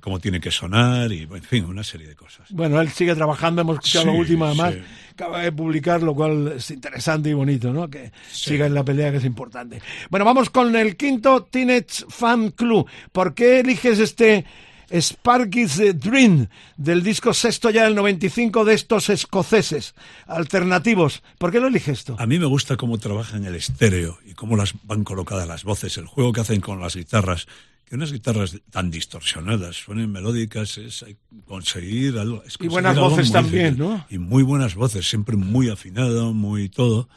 [0.00, 2.46] cómo tiene que sonar y, en fin, una serie de cosas.
[2.50, 4.80] Bueno, él sigue trabajando, hemos escuchado Sí, lo último además, sí.
[5.12, 7.88] acaba de publicar, lo cual es interesante y bonito, ¿no?
[7.88, 9.80] Que siga en la pelea, que es importante.
[10.08, 12.88] Bueno, vamos con el quinto Teenage Fan Club.
[13.12, 14.44] ¿Por qué eliges este
[14.92, 19.94] Sparky's Dream del disco sexto ya del 95 de estos escoceses
[20.26, 21.22] alternativos?
[21.38, 22.16] ¿Por qué lo eliges esto?
[22.18, 25.96] A mí me gusta cómo trabajan el estéreo y cómo las van colocadas las voces,
[25.98, 27.46] el juego que hacen con las guitarras.
[27.90, 31.04] Que unas guitarras tan distorsionadas, suenen melódicas, es
[31.44, 32.44] conseguir algo.
[32.44, 33.84] es Y buenas conseguir algo voces también, difícil.
[33.84, 34.06] ¿no?
[34.08, 37.08] Y muy buenas voces, siempre muy afinado, muy todo.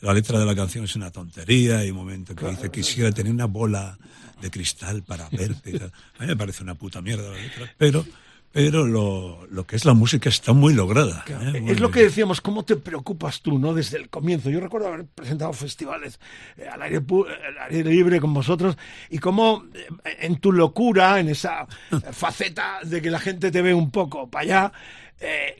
[0.00, 1.78] La letra de la canción es una tontería.
[1.78, 3.98] Hay un momento que dice, quisiera tener una bola
[4.40, 5.90] de cristal para verte.
[6.18, 8.06] A mí me parece una puta mierda la letra, pero,
[8.52, 11.24] pero lo, lo que es la música está muy lograda.
[11.28, 11.60] ¿eh?
[11.60, 11.92] Muy Es lo bien.
[11.92, 13.72] que decíamos, ¿cómo te preocupas tú, no?
[13.74, 14.50] Desde el comienzo.
[14.50, 16.20] Yo recuerdo haber presentado festivales
[16.56, 18.76] eh, al, aire, pu- al aire libre con vosotros
[19.10, 19.86] y cómo eh,
[20.20, 21.66] en tu locura, en esa
[22.12, 24.72] faceta de que la gente te ve un poco para allá,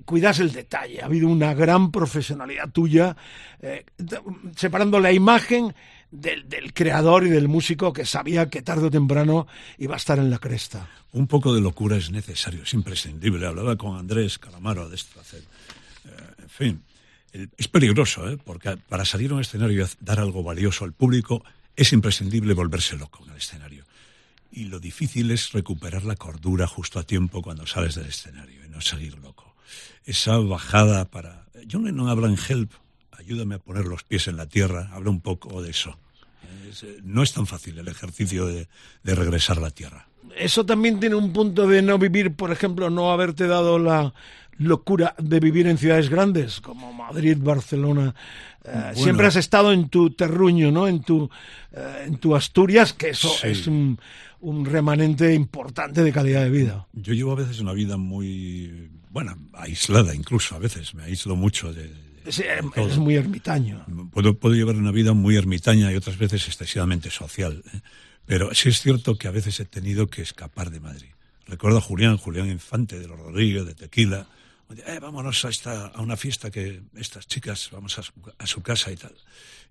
[0.05, 1.01] cuidas el detalle.
[1.01, 3.17] Ha habido una gran profesionalidad tuya,
[4.57, 5.75] separando la imagen
[6.13, 9.47] del, creador y del músico que sabía que tarde o temprano
[9.79, 10.89] iba a estar en la cresta.
[11.13, 13.47] Un poco de locura es necesario, es imprescindible.
[13.47, 16.11] Hablaba con Andrés Calamaro de esto eh,
[16.43, 16.83] en fin,
[17.33, 18.39] es peligroso, ¿eh?
[18.43, 21.43] porque para salir a un escenario y dar algo valioso al público
[21.75, 23.85] es imprescindible volverse loco en el escenario.
[24.51, 28.69] Y lo difícil es recuperar la cordura justo a tiempo cuando sales del escenario y
[28.69, 29.55] no seguir loco.
[30.05, 31.47] Esa bajada para.
[31.71, 32.73] John Lennon habla en Help,
[33.13, 35.97] ayúdame a poner los pies en la tierra, habla un poco de eso.
[36.73, 38.67] Es, eh, no es tan fácil el ejercicio de,
[39.05, 40.09] de regresar a la tierra.
[40.37, 44.15] Eso también tiene un punto de no vivir, por ejemplo, no haberte dado la
[44.59, 48.15] locura de vivir en ciudades grandes como Madrid, Barcelona.
[48.65, 50.87] Eh, Siempre has estado en tu terruño, ¿no?
[50.89, 51.29] En tu,
[51.73, 53.49] eh, en tu Asturias, que eso Sí.
[53.49, 53.99] es un,
[54.41, 56.87] un remanente importante de calidad de vida.
[56.93, 61.73] Yo llevo a veces una vida muy, bueno, aislada incluso, a veces me aíslo mucho
[61.73, 61.91] de...
[62.29, 63.01] Sí, eres todo.
[63.01, 63.85] muy ermitaño.
[64.13, 67.63] Puedo, puedo llevar una vida muy ermitaña y otras veces excesivamente social.
[67.73, 67.81] ¿eh?
[68.27, 71.11] Pero sí es cierto que a veces he tenido que escapar de Madrid.
[71.47, 74.27] Recuerdo a Julián, Julián Infante de los Rodríguez, de Tequila.
[74.87, 78.63] Eh, vámonos a, esta, a una fiesta que estas chicas, vamos a su, a su
[78.63, 79.15] casa y tal.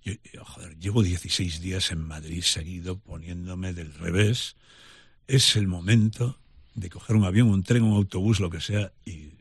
[0.04, 4.56] Y, y, oh, joder, llevo 16 días en Madrid seguido poniéndome del revés.
[5.28, 6.38] Es el momento
[6.76, 9.32] de coger un avión, un tren, un autobús, lo que sea, y,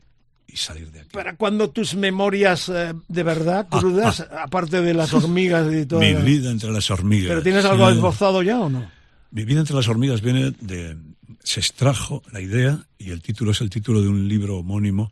[0.51, 1.09] y salir de aquí.
[1.11, 5.99] Para cuando tus memorias eh, de verdad crudas, aparte de las hormigas y todo.
[5.99, 7.29] Mi vida entre las hormigas.
[7.29, 7.95] ¿Pero tienes algo Sí.
[7.95, 8.89] esbozado ya o no?
[9.31, 10.97] Mi vida entre las hormigas viene de...
[11.43, 15.11] Se extrajo la idea y el título es el título de un libro homónimo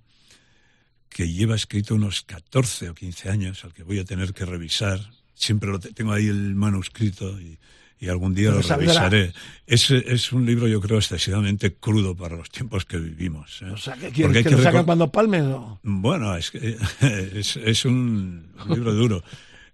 [1.10, 5.00] que lleva escrito unos 14 o 15 años, al que voy a tener que revisar.
[5.34, 7.58] Siempre lo te- tengo ahí el manuscrito y,
[8.00, 9.34] y algún día lo revisaré.
[9.68, 13.62] Es, es un libro, yo creo, excesivamente crudo para los tiempos que vivimos.
[13.62, 13.72] ¿eh?
[13.72, 15.80] O sea, ¿qué Porque hay ¿Que lo sacan cuando palmes o...?
[15.84, 16.78] bueno, es, que,
[17.34, 19.24] es, es un, libro duro.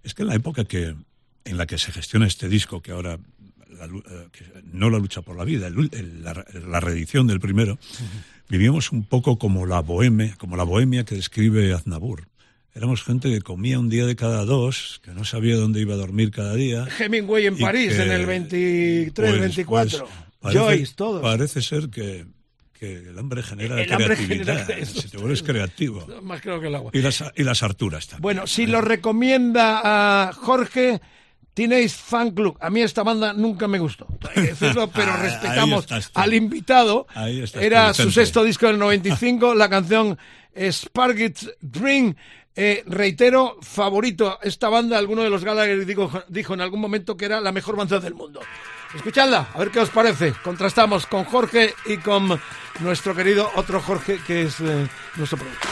[0.04, 0.96] es que en la época que
[1.46, 3.20] en la que se gestiona este disco, que ahora
[3.78, 7.40] la eh, que no la lucha por la vida, el el- la, la reedición del
[7.40, 7.78] primero,
[8.50, 12.28] vivíamos un poco como la bohemia, como la bohemia que describe Aznavour.
[12.76, 15.98] Éramos gente que comía un día de cada dos, que no sabía dónde iba a
[15.98, 16.86] dormir cada día.
[17.00, 20.00] Hemingway en París que, en el 23, pues, 24.
[20.00, 20.10] pues,
[20.42, 21.22] parece- Joyce, todos.
[21.22, 22.26] Parece ser que,
[22.74, 24.66] que el hambre genera El hambre creatividad.
[24.68, 25.02] genera eso.
[25.02, 26.06] si te vuelves creativo.
[26.22, 26.92] Más creo que el agua.
[26.94, 28.22] Y las, y las Arturas también.
[28.22, 29.80] Bueno, si lo recomienda
[30.28, 31.00] a Jorge,
[31.54, 32.58] tenéis fan club.
[32.60, 35.96] A mí esta banda nunca me gustó, hay que decirlo, pero Ahí respetamos tú.
[36.16, 37.08] al invitado.
[37.16, 40.18] Ahí estás Era tú, su sexto disco del 95, la canción
[40.70, 42.16] Sparkit Dream.
[42.56, 44.98] Eh, reitero, favorito esta banda.
[44.98, 48.14] Alguno de los Gallagher dijo, dijo en algún momento que era la mejor banda del
[48.14, 48.40] mundo.
[48.94, 50.34] Escuchadla, a ver qué os parece.
[50.44, 52.40] Contrastamos con Jorge y con
[52.80, 54.88] nuestro querido otro Jorge, que es eh,
[55.18, 55.72] nuestro productor.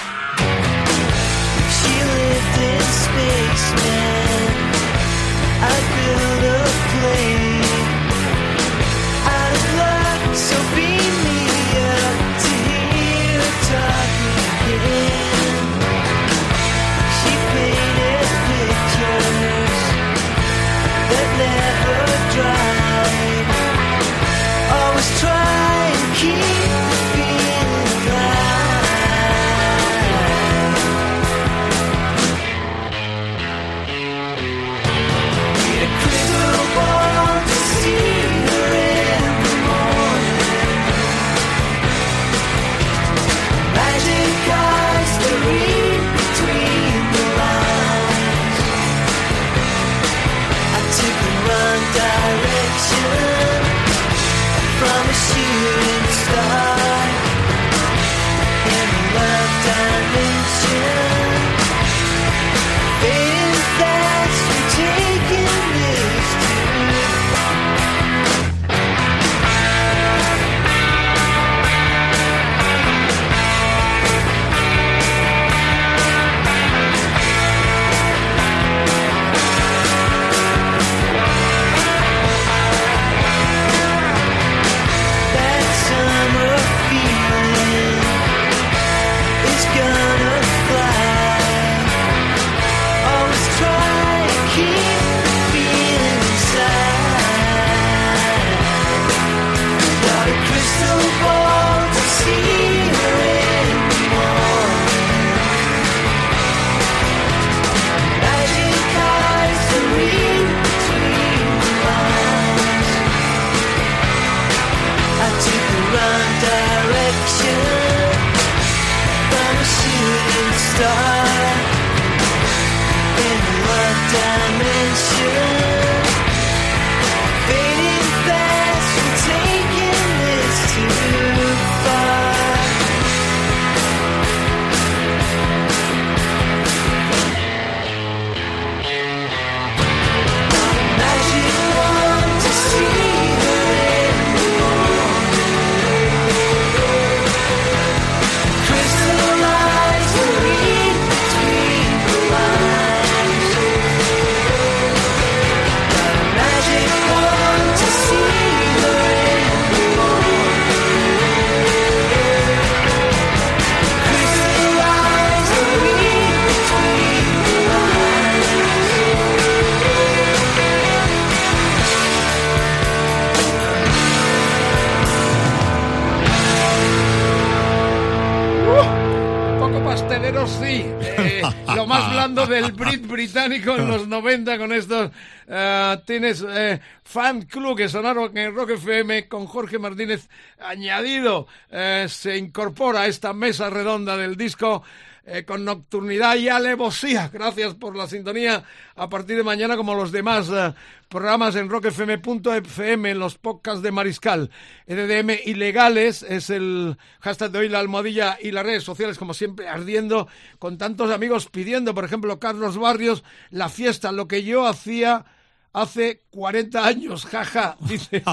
[183.47, 185.11] Británico en los 90 con estos
[185.47, 190.29] eh, tienes eh, fan club que sonaron en Rock FM con Jorge Martínez
[190.59, 191.47] añadido.
[191.69, 194.83] Eh, se incorpora a esta mesa redonda del disco.
[195.26, 197.30] Eh, con nocturnidad y alevosía.
[197.32, 198.65] Gracias por la sintonía.
[198.95, 200.74] A partir de mañana, como los demás eh,
[201.07, 204.49] programas en rockfm.fm, en los podcasts de Mariscal.
[204.86, 209.69] EDM ilegales es el hashtag de hoy, la almohadilla y las redes sociales, como siempre,
[209.69, 210.28] ardiendo
[210.59, 215.24] con tantos amigos pidiendo, por ejemplo, Carlos Barrios, la fiesta, lo que yo hacía
[215.71, 218.24] hace 40 años, jaja, dice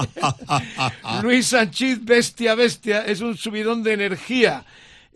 [1.23, 4.65] Luis Sánchez, bestia, bestia, es un subidón de energía.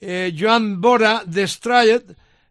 [0.07, 2.03] Eh, Joan Bora, Destroyed,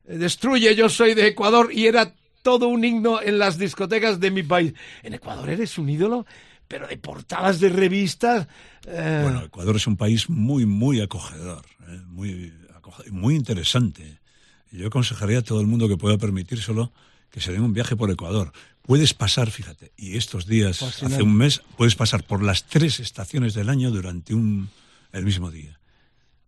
[0.04, 4.42] destruye, yo soy de Ecuador y era todo un himno en las discotecas de mi
[4.42, 4.74] país.
[5.04, 6.26] En Ecuador eres un ídolo,
[6.66, 8.48] pero de portadas de revistas.
[8.86, 12.00] eh, Bueno, Ecuador es un país muy, muy acogedor, ¿eh?
[12.06, 12.52] muy,
[13.12, 14.18] muy interesante.
[14.72, 16.92] Yo aconsejaría a todo el mundo que pueda permitírselo
[17.30, 18.52] que se den un viaje por Ecuador.
[18.82, 21.14] Puedes pasar, fíjate, y estos días, Fascinante.
[21.14, 24.68] hace un mes, puedes pasar por las tres estaciones del año durante un,
[25.12, 25.78] el mismo día.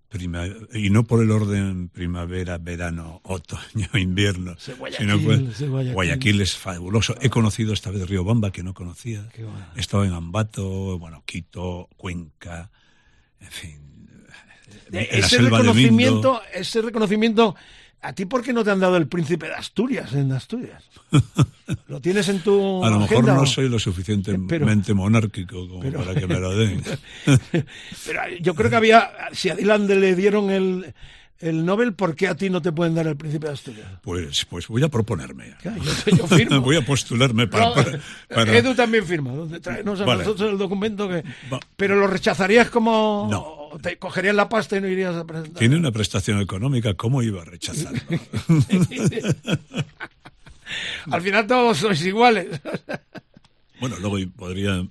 [0.09, 4.53] Prima- y no por el orden primavera, verano, otoño, invierno.
[4.53, 5.95] Ese sino Guayaquil, ese Guayaquil.
[5.95, 7.17] Guayaquil es fabuloso.
[7.21, 9.29] He conocido esta vez Riobamba, que no conocía.
[9.37, 9.67] Bueno.
[9.77, 12.71] He estado en Ambato, bueno, Quito, Cuenca,
[13.41, 13.81] en fin.
[14.91, 17.57] De- en la ese selva de reconocimiento, ese reconocimiento,
[18.07, 20.83] ¿a ti por qué no te han dado el príncipe de Asturias en Asturias?
[21.89, 25.69] ¿Lo tienes en tu A lo mejor agenda no o- soy lo suficientemente Pero- monárquico
[25.69, 26.83] como pero- para que me lo den.
[28.07, 30.95] Pero yo creo que había, si a Dylan le dieron el,
[31.41, 33.87] el Nobel, ¿por qué a ti no te pueden dar el príncipe de Asturias?
[34.03, 35.55] Pues, pues voy a proponerme.
[35.61, 36.61] Claro, yo, yo firmo.
[36.61, 37.67] voy a postularme para...
[37.67, 39.33] No, para- para- Edu también firma.
[39.33, 40.25] donde Tráenos a Vale.
[40.25, 41.25] nosotros el documento que.
[41.53, 41.59] Va.
[41.77, 43.29] Pero lo rechazarías como.
[43.31, 43.66] No.
[43.83, 45.59] Te cogerías la pasta y no irías a presentar.
[45.59, 48.01] Tiene una prestación económica, ¿cómo iba a rechazarlo?
[51.11, 52.61] Al final todos sois iguales.
[53.81, 54.85] bueno, luego podría,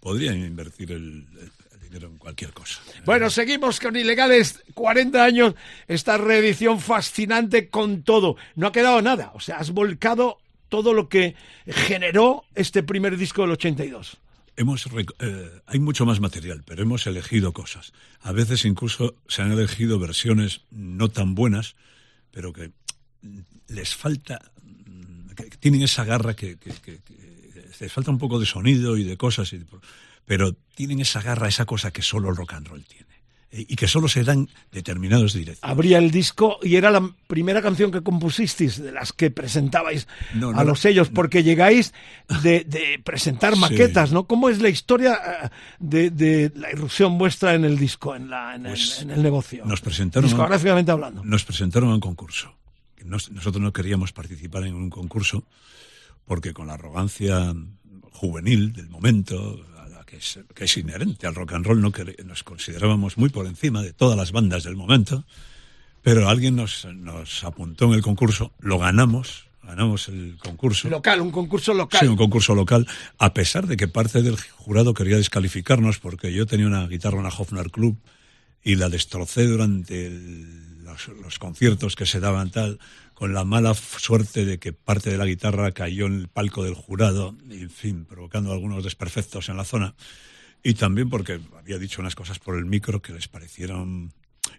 [0.00, 1.26] podría invertir el,
[1.72, 2.80] el dinero en cualquier cosa.
[3.04, 5.54] Bueno, seguimos con Ilegales, 40 años,
[5.86, 8.36] esta reedición fascinante con todo.
[8.56, 10.38] No ha quedado nada, o sea, has volcado
[10.68, 11.34] todo lo que
[11.66, 14.18] generó este primer disco del 82.
[14.58, 14.84] Hemos
[15.20, 17.92] eh, hay mucho más material, pero hemos elegido cosas.
[18.22, 21.76] A veces incluso se han elegido versiones no tan buenas,
[22.32, 22.72] pero que
[23.68, 25.30] les falta, mm,
[25.60, 26.58] tienen esa garra que,
[27.78, 29.54] les falta un poco de sonido y de cosas,
[30.24, 33.17] pero tienen esa garra, esa cosa que solo el rock and roll tiene.
[33.50, 35.68] Eh, Y que solo se dan determinados directos.
[35.68, 40.52] Abría el disco y era la primera canción que compusisteis de las que presentabais No,
[40.52, 41.94] no, a los sellos, porque llegáis
[42.42, 43.60] de, de presentar Sí.
[43.60, 44.24] maquetas, ¿no?
[44.26, 48.54] ¿Cómo es la historia eh, de, de la irrupción vuestra en el disco, en, la,
[48.54, 49.64] en, Pues, el, en el negocio?
[49.64, 51.24] nos presentaron- Discográficamente hablando.
[51.24, 52.54] nos presentaron a un concurso.
[53.04, 55.44] Nos- nosotros no queríamos participar en un concurso
[56.26, 57.54] porque con la arrogancia
[58.12, 59.64] juvenil del momento,
[60.08, 63.46] que, es, que es inherente al rock and roll, no quer- nos considerábamos muy por
[63.46, 65.24] encima de todas las bandas del momento,
[66.02, 70.88] pero alguien nos, nos apuntó en el concurso, lo ganamos, ganamos el concurso.
[70.88, 72.00] Local, un concurso local.
[72.00, 72.86] Sí, un concurso local,
[73.18, 77.28] a pesar de que parte del jurado quería descalificarnos porque yo tenía una guitarra, una
[77.28, 77.98] Hofner Club,
[78.64, 82.78] y la destrocé durante el- los, los conciertos que se daban tal,
[83.18, 86.74] con la mala suerte de que parte de la guitarra cayó en el palco del
[86.74, 89.96] jurado, en fin, provocando algunos desperfectos en la zona.
[90.62, 94.12] Y también porque había dicho unas cosas por el micro que les parecieron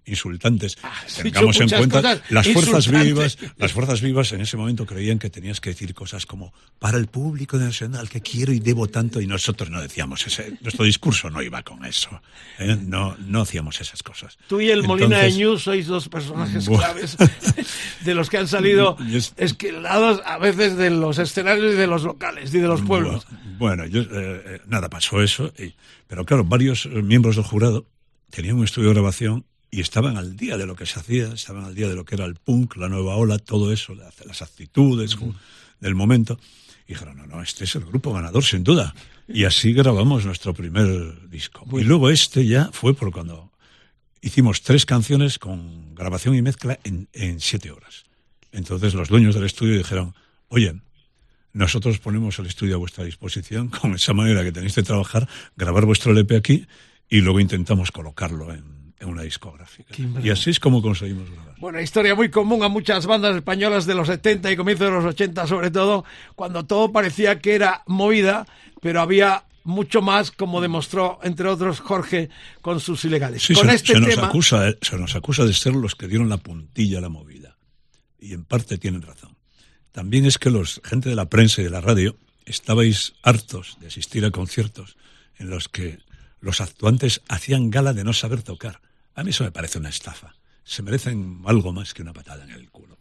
[0.05, 0.77] insultantes.
[0.81, 5.29] has Tengamos en cuenta las fuerzas vivas, las fuerzas vivas en ese momento creían que
[5.29, 9.27] tenías que decir cosas como para el público nacional que quiero y debo tanto y
[9.27, 12.21] nosotros no decíamos ese, nuestro discurso no iba con eso,
[12.59, 12.77] ¿eh?
[12.81, 14.37] no no hacíamos esas cosas.
[14.47, 16.79] Tú y el Molina de News sois dos personajes Buah.
[16.79, 17.17] claves
[18.05, 22.03] de los que han salido es- esquilados a veces de los escenarios y de los
[22.03, 23.25] locales y de los pueblos.
[23.57, 25.51] Bueno, yo, eh, eh, nada, pasó eso.
[25.57, 25.73] y-
[26.07, 27.85] pero claro, varios eh, miembros del jurado
[28.31, 31.63] tenían un estudio de grabación y estaban al día de lo que se hacía, estaban
[31.63, 34.41] al día de lo que era el punk, la nueva ola, todo eso, la- las
[34.41, 35.15] actitudes
[35.79, 36.39] del momento.
[36.87, 38.95] Y dijeron, no, no, este es el grupo ganador, sin duda.
[39.27, 41.65] Y así grabamos nuestro primer disco.
[41.79, 43.51] Y luego este ya fue por cuando
[44.21, 48.05] hicimos tres canciones con grabación y mezcla en, en siete horas.
[48.51, 50.15] Entonces los dueños del estudio dijeron,
[50.47, 50.75] oye,
[51.53, 55.85] nosotros ponemos el estudio a vuestra disposición con esa manera que tenéis de trabajar, grabar
[55.85, 56.65] vuestro LP aquí
[57.07, 58.63] y luego intentamos colocarlo en,
[58.99, 59.95] en una discográfica.
[60.21, 61.55] Y así es como conseguimos grabar.
[61.59, 65.05] Bueno, historia muy común a muchas bandas españolas de los 70 y comienzos de los
[65.05, 68.45] 80 sobre todo, cuando todo parecía que era movida,
[68.81, 72.29] pero había mucho más, como demostró, entre otros, Jorge
[72.61, 73.43] con sus ilegales.
[73.43, 75.95] Sí, con se, este se nos tema, acusa, eh, se nos acusa de ser los
[75.95, 77.57] que dieron la puntilla a la movida.
[78.19, 79.37] Y en parte tienen razón.
[79.91, 83.87] También es que los gente de la prensa y de la radio estabais hartos de
[83.87, 84.97] asistir a conciertos
[85.37, 85.99] en los que
[86.41, 88.81] los actuantes hacían gala de no saber tocar.
[89.19, 90.33] A mí eso me parece una estafa.
[90.63, 92.97] Se merecen algo más que una patada en el culo.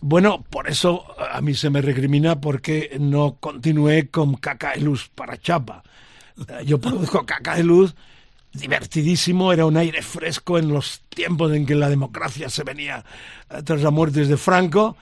[0.00, 5.08] Bueno, por eso a mí se me recrimina porque no continué con Caca de Luz
[5.14, 5.82] para Chapa.
[6.48, 7.94] Eh, Yo produzco Caca de Luz,
[8.52, 13.02] divertidísimo, era un aire fresco en los tiempos en que la democracia se venía
[13.48, 14.98] eh, tras las muertes de Franco,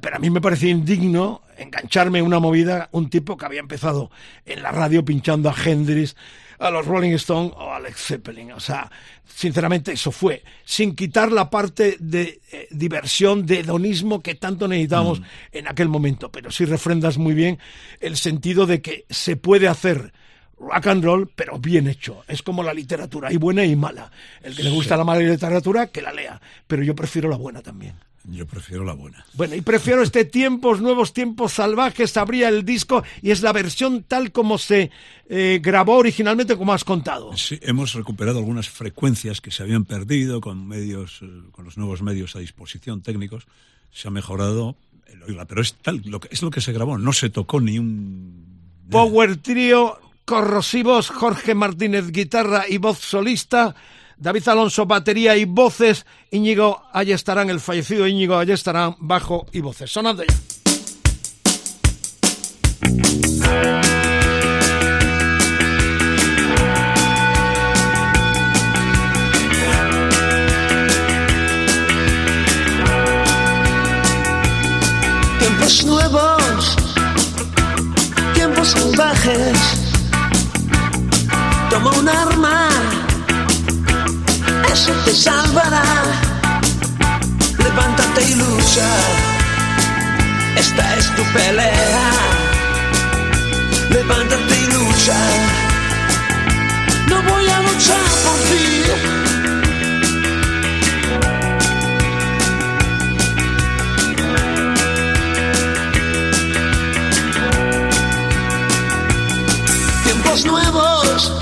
[0.00, 4.10] pero a mí me parecía indigno engancharme en una movida, un tipo que había empezado
[4.44, 6.16] en la radio pinchando a Hendrix,
[6.58, 8.52] a los Rolling Stones o a Alex Zeppelin.
[8.52, 8.90] O sea,
[9.26, 15.22] sinceramente eso fue, sin quitar la parte de eh, diversión, de hedonismo que tanto necesitábamos
[15.50, 16.30] en aquel momento.
[16.30, 17.58] Pero sí refrendas muy bien
[18.00, 20.12] el sentido de que se puede hacer
[20.58, 22.22] rock and roll, pero bien hecho.
[22.28, 24.12] Es como la literatura, hay buena y mala.
[24.42, 26.40] El que le gusta la mala literatura, que la lea.
[26.68, 27.94] Pero yo prefiero la buena también.
[28.24, 29.24] Yo prefiero la buena.
[29.34, 34.04] Bueno, y prefiero este Tiempos Nuevos, Tiempos Salvajes, abría el disco y es la versión
[34.04, 34.90] tal como se
[35.28, 37.36] eh, grabó originalmente, como has contado.
[37.36, 42.02] Sí, hemos recuperado algunas frecuencias que se habían perdido con medios, eh, con los nuevos
[42.02, 43.46] medios a disposición técnicos.
[43.90, 46.98] Se ha mejorado el oírla, pero es tal, lo que, es lo que se grabó.
[46.98, 48.52] No se tocó ni un
[48.90, 53.74] Power Trio, corrosivos, Jorge Martínez, guitarra y voz solista,
[54.22, 59.60] David Alonso, batería y voces, Íñigo, allí estarán, el fallecido Íñigo, allí estarán, bajo y
[59.60, 59.90] voces.
[59.90, 60.32] Sonando ya.
[75.40, 76.76] Tiempos nuevos,
[78.34, 79.58] tiempos salvajes.
[81.70, 82.68] Toma un arma,
[84.72, 85.82] eso te salvará.
[87.58, 88.88] Levántate y lucha,
[90.56, 92.10] esta es tu pelea.
[93.90, 95.18] Levántate y lucha,
[97.08, 98.82] no voy a luchar por ti.
[110.04, 111.32] tiempos nuevos,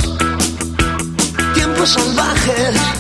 [1.54, 2.99] tiempos salvajes.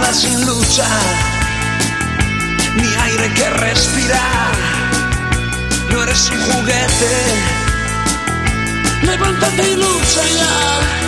[0.00, 0.86] Nada sin lucha,
[2.76, 4.52] ni aire que respirar.
[5.90, 7.14] No eres un juguete,
[9.02, 11.05] levántate y lucha ya.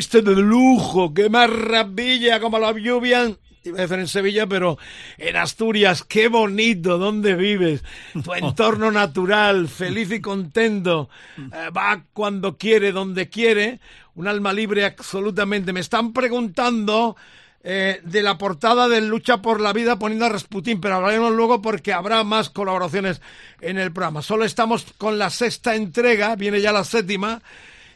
[0.00, 3.36] Viste de lujo, qué maravilla, como la lluvia.
[3.62, 4.78] Iba a decir en Sevilla, pero
[5.18, 7.84] en Asturias, qué bonito, ¿dónde vives?
[8.24, 13.78] Tu entorno natural, feliz y contento, eh, va cuando quiere, donde quiere,
[14.14, 15.74] un alma libre absolutamente.
[15.74, 17.14] Me están preguntando
[17.62, 21.60] eh, de la portada del Lucha por la Vida poniendo a Rasputín, pero hablaremos luego
[21.60, 23.20] porque habrá más colaboraciones
[23.60, 24.22] en el programa.
[24.22, 27.42] Solo estamos con la sexta entrega, viene ya la séptima.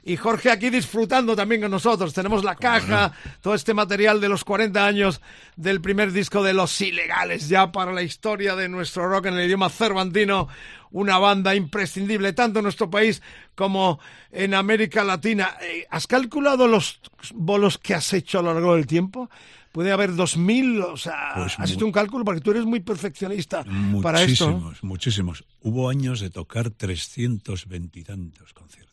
[0.06, 2.12] Y Jorge aquí disfrutando también con nosotros.
[2.12, 5.22] Tenemos la caja, todo este material de los 40 años
[5.56, 9.46] del primer disco de Los Ilegales, ya para la historia de nuestro rock en el
[9.46, 10.48] idioma cervantino.
[10.90, 13.22] Una banda imprescindible tanto en nuestro país
[13.54, 13.98] como
[14.30, 15.56] en América Latina.
[15.62, 17.00] Eh, ¿Has calculado los
[17.32, 19.30] bolos que has hecho a lo largo del tiempo?
[19.72, 22.78] Puede haber dos mil, o sea, Pues has hecho un cálculo porque tú eres muy
[22.80, 23.64] perfeccionista
[24.02, 24.50] para esto.
[24.50, 25.44] Muchísimos, muchísimos.
[25.62, 28.83] Hubo años de tocar 320 y tantos conciertos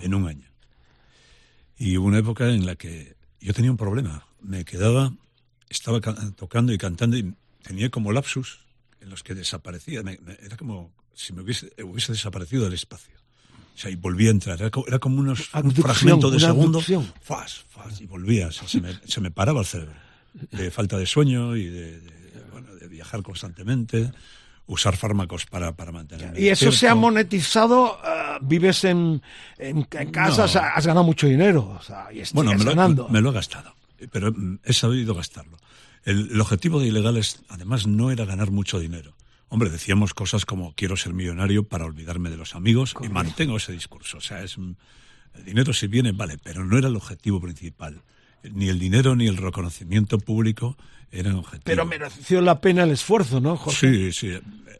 [0.00, 0.48] en un año.
[1.76, 4.26] Y hubo una época en la que yo tenía un problema.
[4.40, 5.12] Me quedaba,
[5.68, 8.60] estaba ca- tocando y cantando y tenía como lapsus
[9.00, 10.02] en los que desaparecía.
[10.02, 13.14] Me- me- era como si me hubiese, hubiese desaparecido del espacio.
[13.74, 14.60] O sea, y volvía a entrar.
[14.60, 16.78] Era, co- era como unos, un Abducción, fragmento de segundo.
[17.20, 18.46] Fas, fas, y volvía.
[18.48, 19.94] O sea, se, me, se me paraba el cerebro.
[20.52, 24.12] De falta de sueño y de, de- bueno, de viajar constantemente.
[24.66, 29.20] Usar fármacos para, para mantenerme Y eso se ha monetizado, eh, vives en,
[29.58, 30.44] en, en casa, No.
[30.44, 33.08] o sea, has ganado mucho dinero, o sea, y Bueno, me lo, ganando.
[33.08, 33.74] me lo he gastado,
[34.10, 35.58] pero mm, he sabido gastarlo.
[36.04, 39.14] El, el objetivo de Ilegales, además, no era ganar mucho dinero.
[39.48, 43.72] Hombre, decíamos cosas como quiero ser millonario para olvidarme de los amigos y mantengo ese
[43.72, 44.18] discurso.
[44.18, 44.72] O sea, es mm,
[45.34, 48.02] el dinero si viene, vale, pero no era el objetivo principal.
[48.42, 50.76] Ni el dinero ni el reconocimiento público
[51.64, 53.78] Pero mereció la pena el esfuerzo, ¿no, Jorge?
[53.78, 54.28] Sí, sí.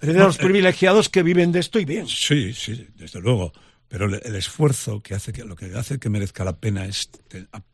[0.00, 2.06] Eres de los eh, privilegiados que viven de esto y bien.
[2.08, 3.52] Sí, sí, desde luego.
[3.88, 7.10] Pero el, esfuerzo que hace que lo que hace que merezca la pena es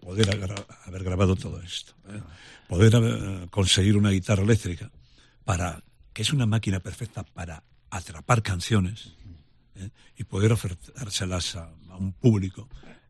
[0.00, 2.20] poder agra- haber grabado todo esto, ¿eh?
[2.68, 4.90] poder eh, conseguir una guitarra eléctrica
[5.44, 5.82] para
[6.12, 9.14] que es una máquina perfecta para atrapar canciones
[9.76, 9.88] ¿eh?
[10.18, 12.68] y poder ofertárselas a, a un público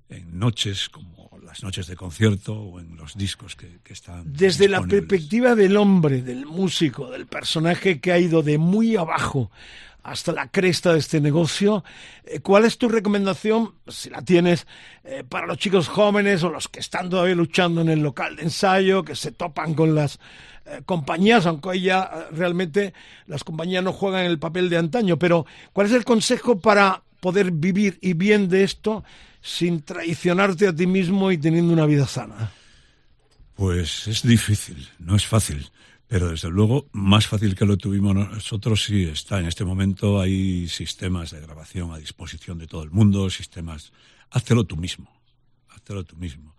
[0.08, 1.19] en noches como
[1.50, 5.76] las noches de concierto o en los discos que, que están Desde la perspectiva del
[5.76, 9.50] hombre, del músico, del personaje que ha ido de muy abajo
[10.04, 11.82] hasta la cresta de este negocio,
[12.24, 14.68] eh, ¿cuál es tu recomendación, si la tienes,
[15.02, 18.44] eh, para los chicos jóvenes o los que están todavía luchando en el local de
[18.44, 20.20] ensayo, que se topan con las
[20.66, 22.94] eh, compañías, aunque hoy ya eh, realmente
[23.26, 27.50] las compañías no juegan el papel de antaño, pero ¿cuál es el consejo para poder
[27.50, 29.02] vivir y bien de esto
[29.40, 32.52] sin traicionarte a ti mismo y teniendo una vida sana?
[33.54, 35.70] Pues es difícil, no es fácil,
[36.06, 39.38] pero desde luego más fácil que lo tuvimos nosotros sí está.
[39.38, 43.92] En este momento hay sistemas de grabación a disposición de todo el mundo, sistemas...
[44.32, 45.10] Háztelo tú mismo,
[45.68, 46.54] háztelo tú mismo.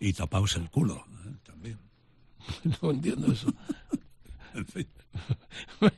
[0.00, 1.34] Y tapaos el culo ¿eh?
[1.42, 1.78] también.
[2.82, 3.52] No entiendo eso.
[4.54, 4.86] En fin.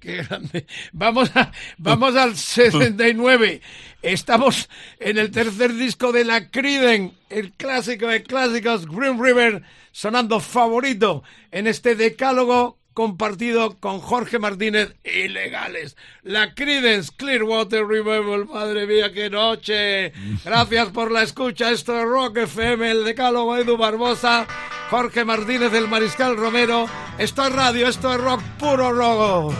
[0.00, 0.66] Qué grande.
[0.92, 3.60] Vamos, a, vamos al 69.
[4.02, 4.68] Estamos
[5.00, 11.24] en el tercer disco de la Criden, el clásico de clásicos, Green River, sonando favorito
[11.50, 15.96] en este decálogo compartido con Jorge Martínez, ilegales.
[16.24, 20.12] La Credence Clearwater Revival, madre mía, qué noche.
[20.44, 21.70] Gracias por la escucha.
[21.70, 24.48] Esto es Rock FM, el decálogo Edu Barbosa,
[24.90, 26.86] Jorge Martínez, el Mariscal Romero.
[27.18, 29.54] Esto es radio, esto es rock puro rogo.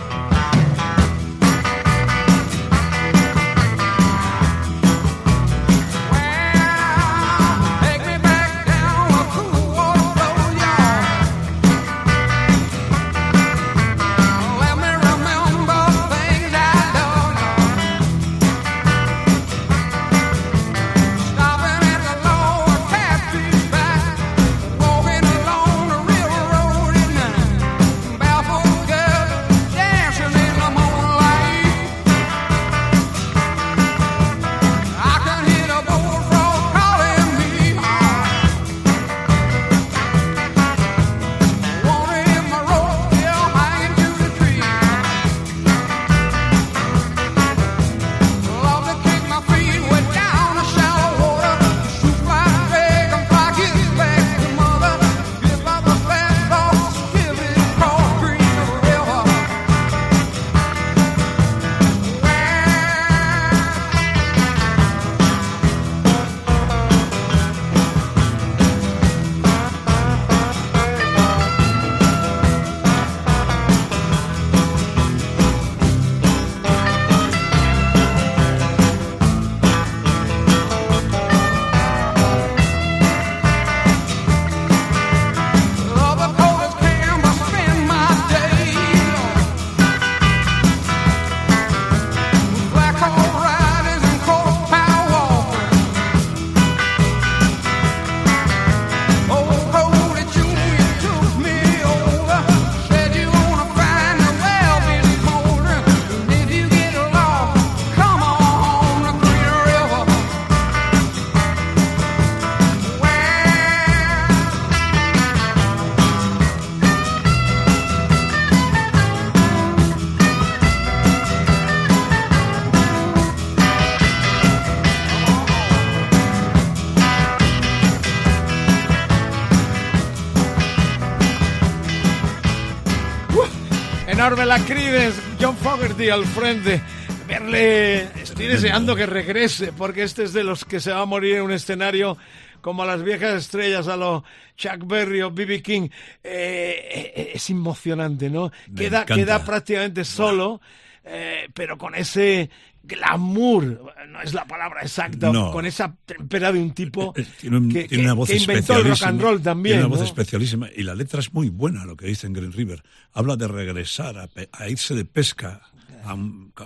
[134.19, 136.81] Enorme la Creedence, John Fogerty al frente.
[137.25, 141.37] Verle, estoy deseando que regrese, porque este es de los que se va a morir
[141.37, 142.17] en un escenario
[142.59, 144.25] como a las viejas estrellas, a lo
[144.57, 145.61] Chuck Berry o B.B.
[145.61, 145.87] King.
[146.21, 148.51] Eh, eh, es emocionante, ¿no?
[148.67, 149.15] Me Queda, encanta.
[149.15, 150.59] queda prácticamente solo.
[151.05, 152.49] eh, pero con ese
[152.83, 155.51] glamour, no es la palabra exacta, No.
[155.51, 158.85] con esa tempera de un tipo Tiene, un- que, tiene una voz que inventó el
[158.89, 159.73] rock and roll también.
[159.75, 160.05] Tiene una voz ¿no?
[160.05, 160.67] especialísima.
[160.75, 162.83] Y la letra es muy buena, lo que dice en Green River.
[163.13, 165.61] Habla de regresar, a, a irse de pesca,
[166.03, 166.15] a,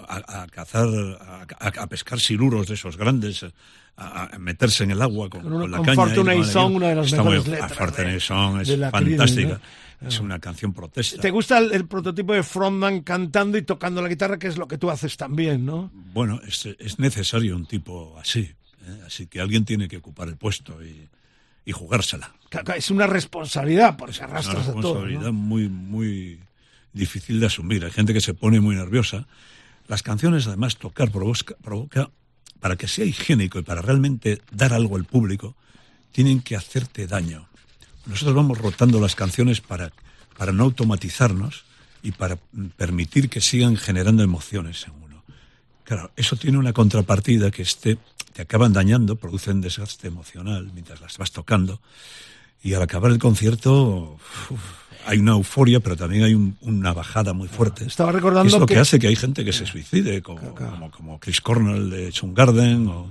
[0.07, 0.87] a- a cazar,
[1.59, 3.45] a, pescar siluros de esos grandes,
[3.97, 5.95] a, meterse en el agua con, Con con la con caña.
[5.95, 6.77] Fortunate y Song, guía.
[6.77, 9.59] una de las mejores letras a Fortunate de- Song es fantástica.
[10.01, 10.07] ¿no?
[10.09, 11.21] Es una canción protesta.
[11.21, 14.67] ¿Te gusta el, el prototipo de frontman cantando y tocando la guitarra, que es lo
[14.67, 15.91] que tú haces también, no?
[16.13, 18.41] Bueno, es, es necesario un tipo así.
[18.85, 19.01] ¿eh?
[19.07, 21.07] Así que alguien tiene que ocupar el puesto y,
[21.63, 22.33] y jugársela.
[22.75, 24.75] Es una responsabilidad, porque Es una arrastras a todo.
[24.95, 25.33] responsabilidad ¿no?
[25.33, 26.39] muy, muy
[26.93, 27.83] difícil de asumir.
[27.83, 29.27] Hay gente que se pone muy nerviosa.
[29.87, 32.09] Las canciones, además, tocar provoca, provoca,
[32.59, 35.55] para que sea higiénico y para realmente dar algo al público,
[36.11, 37.47] tienen que hacerte daño.
[38.05, 39.91] Nosotros vamos rotando las canciones para,
[40.37, 41.65] para no automatizarnos
[42.01, 42.37] y para
[42.77, 45.23] permitir que sigan generando emociones en uno.
[45.83, 47.97] Claro, eso tiene una contrapartida que este,
[48.33, 51.81] te acaban dañando, producen desgaste emocional mientras las vas tocando.
[52.61, 54.17] Y al acabar el concierto
[54.49, 57.85] uf, hay una euforia, pero también hay un- una bajada muy fuerte.
[57.85, 60.91] Estaba recordando es lo que, que- hace que hay gente que se suicide, como, como,
[60.91, 63.01] como Chris Cornell de Garden o,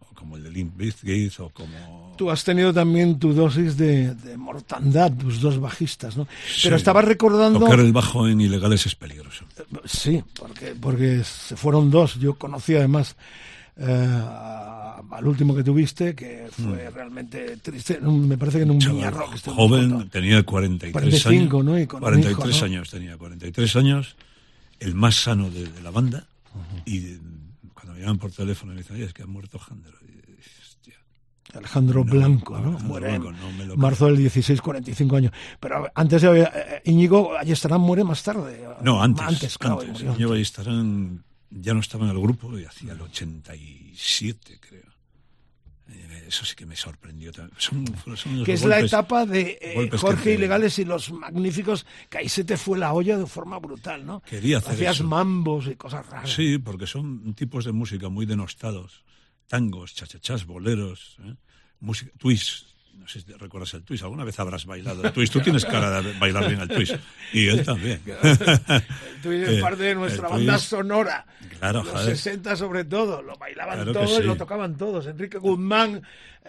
[0.00, 2.14] o como el de Limp Bizkit, o como...
[2.18, 6.26] Tú has tenido también tu dosis de, de mortandad, tus dos bajistas, ¿no?
[6.62, 6.80] Pero Sí.
[6.80, 7.58] estabas recordando...
[7.60, 9.46] Tocar el bajo en ilegales es peligroso.
[9.86, 12.16] Sí, porque, porque se fueron dos.
[12.20, 13.16] Yo conocí además
[13.80, 17.98] al último que tuviste, que fue realmente triste.
[18.00, 18.80] en Me parece que en un Mm.
[18.80, 19.38] Chaval Rock.
[19.46, 21.64] joven, tenía 43 45, años.
[21.64, 21.78] ¿no?
[21.78, 22.72] Y con un 43 hijo, ¿no?
[22.72, 24.16] años tenía, 43 años,
[24.78, 26.26] el más sano de, de la banda.
[26.84, 27.18] Y eh,
[27.74, 29.98] cuando me llaman por teléfono me dicen, oye, es que ha muerto Jandro.
[31.52, 32.68] Alejandro No, Blanco, no, ¿no?
[32.68, 35.32] Alejandro Muere en Blanco, no me lo marzo del 16, 45 años.
[35.58, 38.64] Pero antes de eh, Íñigo Ayestarán muere más tarde.
[38.82, 39.26] No, antes.
[39.26, 39.80] Antes, claro.
[39.80, 40.04] antes.
[40.04, 44.82] murió Yo Estarán ya no estaba en el grupo y hacía el 87, creo.
[45.88, 47.32] Eh, Eso sí que me sorprendió.
[47.32, 47.58] también.
[47.58, 47.84] Son,
[48.16, 52.28] son los que es la etapa de eh, Jorge Ilegales y los magníficos, que ahí
[52.28, 54.20] se te fue la olla de forma brutal, ¿no?
[54.22, 55.04] Quería hacer Hacías eso.
[55.08, 56.30] mambos y cosas raras.
[56.32, 59.04] Sí, porque son tipos de música muy denostados.
[59.48, 61.34] Tangos, chachachás, boleros, ¿eh?
[61.80, 62.69] música, twist.
[63.00, 64.04] No sé si te recuerdas el twist.
[64.04, 65.32] ¿Alguna vez habrás bailado el twist?
[65.32, 66.94] Tú tienes cara de bailar bien el twist.
[67.32, 68.00] Y él también.
[69.22, 70.68] Tú eres Eh, parte de nuestra el banda twist.
[70.68, 71.26] sonora.
[71.58, 72.16] Claro, los joder.
[72.16, 74.22] 60 sobre todo, lo bailaban Claro todos y sí.
[74.22, 75.06] lo tocaban todos.
[75.06, 76.02] Enrique Guzmán,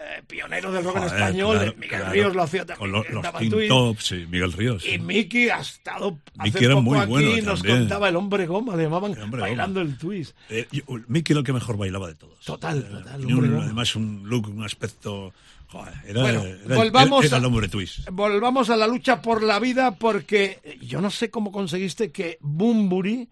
[0.04, 2.12] eh, pionero del rock en Joder, español, claro, Miguel claro.
[2.12, 2.92] Ríos lo hacía Con también.
[2.92, 3.68] lo- que los twist.
[3.68, 4.84] Tops, sí, Miguel Ríos.
[4.84, 4.98] Y sí.
[4.98, 7.78] Miki ha estado hace era poco muy aquí bueno nos también.
[7.80, 9.92] contaba el hombre goma, le llamaban El bailando goma.
[9.92, 10.36] el twist.
[10.50, 12.38] Eh, yo- Mickey era el que mejor bailaba de todos.
[12.44, 13.64] Total, Eh, total, un- goma.
[13.64, 15.32] además un look, un aspecto...
[15.68, 18.08] joder, era, Bueno, era volvamos era el a- hombre twist.
[18.10, 23.28] Volvamos a la lucha por la vida porque yo no sé cómo conseguiste que Bumburi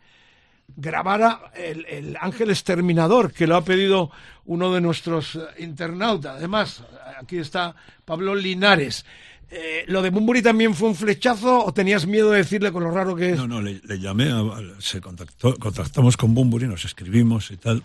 [0.76, 4.10] grabara el, el Ángel Exterminador, que lo ha pedido
[4.46, 6.36] uno de nuestros eh, internautas.
[6.36, 6.82] Además,
[7.18, 9.04] aquí está Pablo Linares.
[9.50, 12.90] Eh, ¿Lo de Bumburi también fue un flechazo o tenías miedo de decirle con lo
[12.90, 13.36] raro que es?
[13.36, 14.30] No, no, le, llamé,
[14.78, 17.82] se contactó, contactamos con Bumburi, nos escribimos y tal.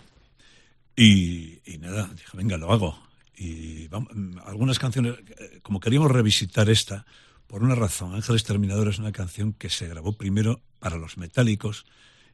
[0.94, 2.96] Y, y nada, dije, venga, lo hago.
[3.36, 7.04] Y vamos, mm, algunas canciones, eh, como queríamos revisitar esta,
[7.46, 11.84] por una razón, Ángeles Terminador es una canción que se grabó primero para los metálicos,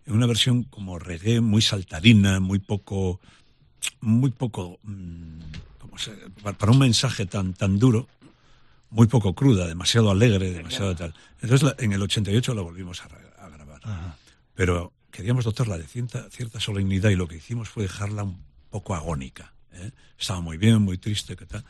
[0.07, 3.21] una versión como reggae, muy saltarina, muy poco,
[4.01, 5.39] muy poco, mm,
[5.79, 8.09] ¿cómo se- pa- para un mensaje tan, tan duro,
[8.91, 11.15] muy poco cruda, demasiado alegre, demasiado tal.
[11.41, 13.07] Entonces la- en el 88 la volvimos a,
[13.45, 13.81] a grabar.
[14.55, 18.95] Pero queríamos dotarla de cierta, cierta solemnidad y lo que hicimos fue dejarla un poco
[18.95, 19.53] agónica.
[19.73, 19.91] ¿eh?
[20.19, 21.65] Estaba muy bien, muy triste, ¿qué tal?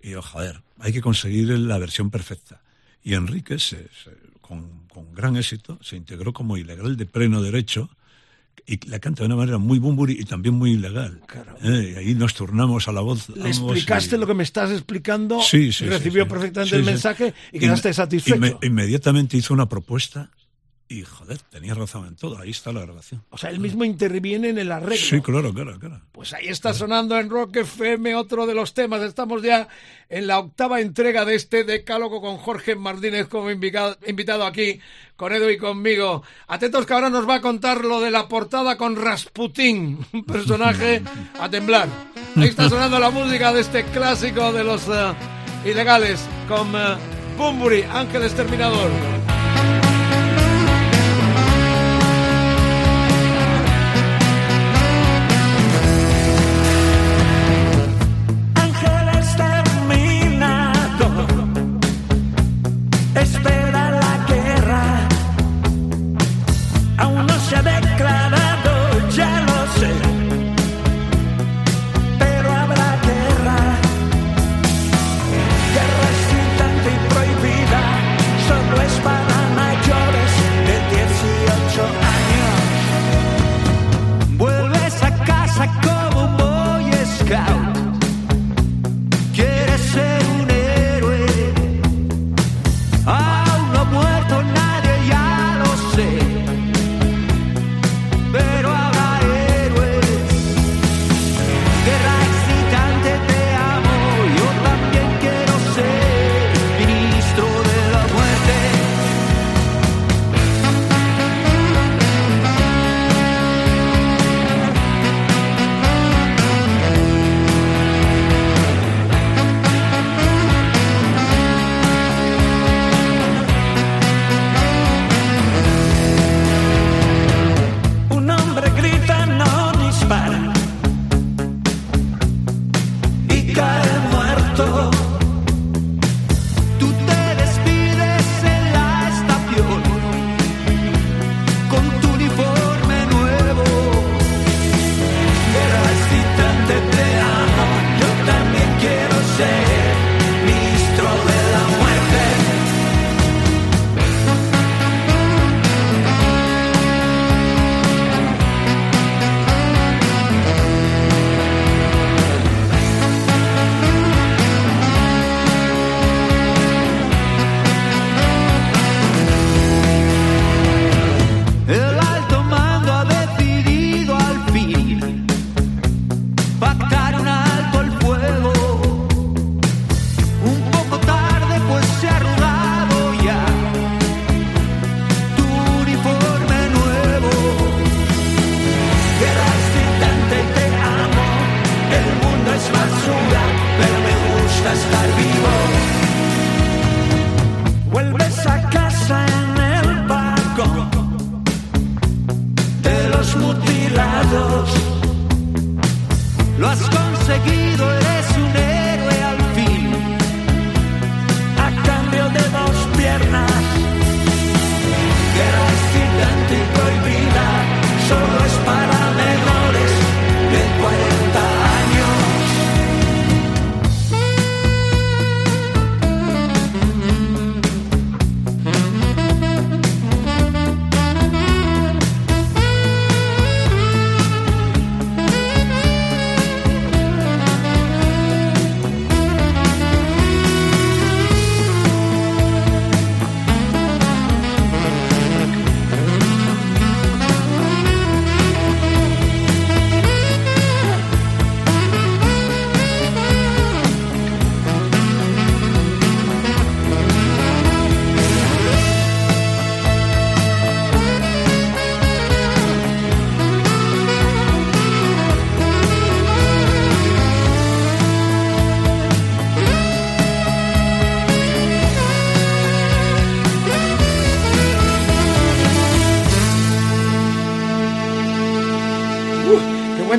[0.00, 2.60] Y yo, joder, hay que conseguir la versión perfecta.
[3.02, 7.88] Y Enrique, se- se- con, con gran éxito, se integró como ilegal de pleno derecho
[8.66, 11.20] y la canta de una manera muy bumburi y también muy ilegal.
[11.62, 11.94] ¿eh?
[11.94, 13.28] Y ahí nos turnamos a la voz.
[13.30, 15.40] ¿Le explicaste lo que me estás explicando?
[15.40, 15.86] Sí, sí.
[15.86, 18.36] Recibió sí, perfectamente el mensaje y Inme- quedaste satisfecho.
[18.36, 20.30] inme- inmediatamente hizo una propuesta
[20.92, 22.38] y, joder, tenía razón en todo.
[22.38, 23.22] Ahí está la grabación.
[23.30, 24.96] O sea, él mismo interviene en el arreglo.
[24.96, 26.02] Sí, claro, claro, claro.
[26.12, 29.00] Pues ahí está sonando en Rock FM otro de los temas.
[29.00, 29.68] Estamos ya
[30.10, 34.80] en la octava entrega de este decálogo con Jorge Martínez como invitado, invitado aquí,
[35.16, 36.22] con Edu y conmigo.
[36.46, 41.00] Atentos que ahora nos va a contar lo de la portada con Rasputín, un personaje
[41.40, 41.88] a temblar.
[42.36, 45.14] Ahí está sonando la música de este clásico de los eh,
[45.64, 46.98] ilegales con uh,
[47.38, 49.31] Bumburi, Ángel Exterminador.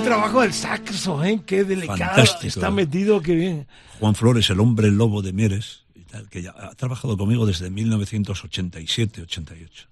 [0.04, 1.42] Trabajo del saxo, ¿eh?
[1.46, 2.48] Qué delicado Fantástico.
[2.48, 3.68] está metido, qué bien.
[4.00, 7.70] Juan Flores, el hombre lobo de Mieres, y tal, que ya ha trabajado conmigo desde
[7.72, 9.88] 1987-88.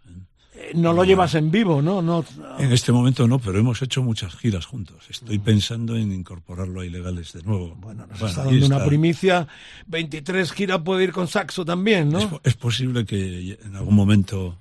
[0.54, 2.02] Eh, No lo llevas en vivo, ¿no?
[2.02, 2.26] no
[2.60, 4.98] En este momento no, pero hemos hecho muchas giras juntos.
[5.10, 7.76] Estoy pensando en incorporarlo a Ilegales de nuevo.
[7.78, 9.48] Bueno, nos Bueno, está dando una primicia.
[9.88, 12.20] 23 gira puede ir con saxo también, ¿no?
[12.20, 14.58] Es, es posible que en algún momento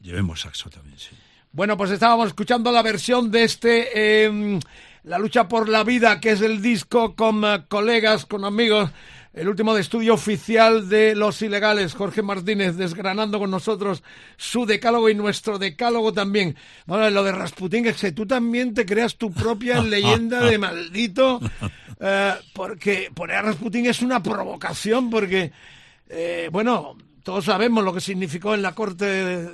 [0.00, 1.10] llevemos saxo también, sí.
[1.52, 4.60] Bueno, pues estábamos escuchando la versión de este eh,
[5.02, 8.90] La lucha por la vida, que es el disco con eh, colegas, con amigos,
[9.32, 14.04] el último de estudio oficial de Los Ilegales, Jorge Martínez, desgranando con nosotros
[14.36, 16.54] su decálogo y nuestro decálogo también.
[16.86, 21.40] Bueno, lo de Rasputín, es que tú también te creas tu propia leyenda de maldito,
[21.98, 25.50] eh, porque poner a Rasputín es una provocación, porque,
[26.08, 29.48] eh, bueno, todos sabemos lo que significó en la corte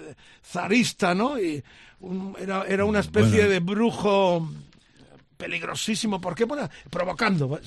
[0.44, 1.38] zarista, ¿no?
[1.38, 1.62] Y
[2.00, 3.48] un- era, era una especie Bueno.
[3.50, 4.50] de brujo
[5.36, 6.20] peligrosísimo.
[6.20, 6.44] ¿Por qué?
[6.44, 7.60] Bueno, provocando.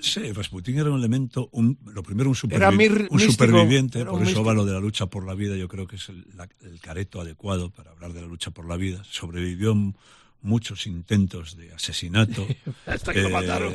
[0.00, 4.00] Sí, Rasputín era un elemento, un, lo primero un, supervi- Era mir- un místico, superviviente,
[4.00, 4.44] era por eso místico.
[4.46, 6.80] va lo de la lucha por la vida, yo creo que es el, la- el
[6.80, 9.02] careto adecuado para hablar de la lucha por la vida.
[9.08, 9.76] Sobrevivió
[10.44, 12.46] muchos intentos de asesinato.
[12.86, 13.74] Hasta que lo mataron.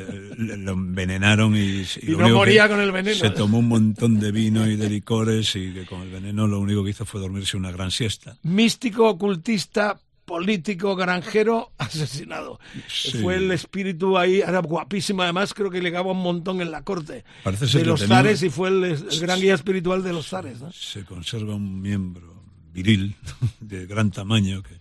[0.64, 3.16] lo envenenaron y, Y lo no moría con el veneno.
[3.18, 6.60] Se tomó un montón de vino y de licores y que con el veneno lo
[6.60, 8.36] único que hizo fue dormirse una gran siesta.
[8.42, 12.60] Místico, ocultista, político, granjero, asesinado.
[12.88, 13.18] Sí.
[13.18, 17.24] Fue el espíritu ahí, era guapísimo, además creo que legaba un montón en la corte
[17.42, 20.60] Parece de los tenía- zares y fue el, el gran guía espiritual de los zares.
[20.60, 20.70] ¿no?
[20.72, 23.16] Se conserva un miembro viril
[23.60, 24.80] de gran tamaño que,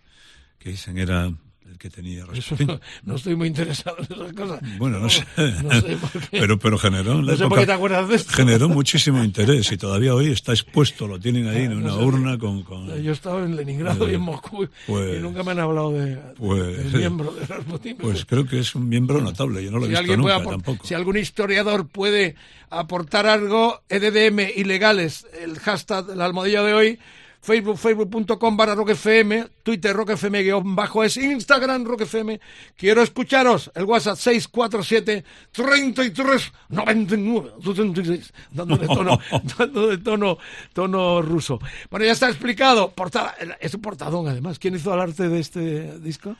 [0.59, 1.33] que dicen era
[1.79, 2.79] que tenía Rasputín.
[3.03, 4.59] no, estoy muy interesado en esas cosas.
[4.77, 5.23] Bueno, no sé.
[5.63, 6.39] No sé por qué.
[6.39, 8.33] Pero, pero generó No sé por qué te acuerdas de esto.
[8.33, 12.37] Generó muchísimo interés y todavía hoy está expuesto, lo tienen ahí en no una urna
[12.37, 12.61] con...
[12.63, 15.91] con- Yo estaba en Leningrado Eh, y en Moscú pues- y nunca me han hablado
[15.93, 17.97] de, pues- del miembro de Rasputín.
[17.97, 20.37] Pues creo que es un miembro notable, yo no lo he si visto alguien puede
[20.37, 20.85] nunca tampoco.
[20.85, 22.35] si algún historiador puede
[22.69, 26.99] aportar algo, EDDM ilegales, el hashtag, la almohadilla de hoy,
[27.41, 32.37] Facebook, facebook.com barra roquefm, Twitter roquefm guion bajo es, Instagram roquefm.
[32.75, 39.19] Quiero escucharos, el WhatsApp 647 33 99 76, dando de tono,
[39.57, 40.37] dando de tono,
[40.73, 41.59] tono ruso.
[41.89, 44.59] Bueno, ya está explicado, portada, es un portadón además.
[44.59, 46.35] ¿Quién hizo el arte de este disco?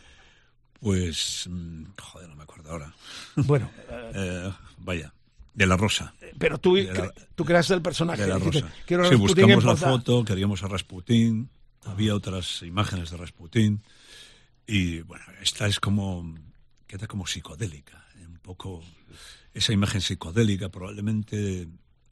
[0.80, 2.94] Pues, mm, joder, no me acuerdo ahora.
[3.36, 3.70] Bueno,
[4.16, 5.14] Eh, vaya,
[5.60, 6.14] de la Rosa.
[6.38, 8.22] pero tú, la- cre- tú creaste el personaje.
[8.22, 8.74] de la dijiste, Rosa.
[8.88, 11.50] Quiero sí, buscamos la foto, queríamos a Rasputín,
[11.86, 13.84] había otras imágenes de Rasputín
[14.66, 16.34] y bueno, esta es como
[16.88, 18.82] queda como psicodélica, un poco
[19.54, 21.68] esa imagen psicodélica probablemente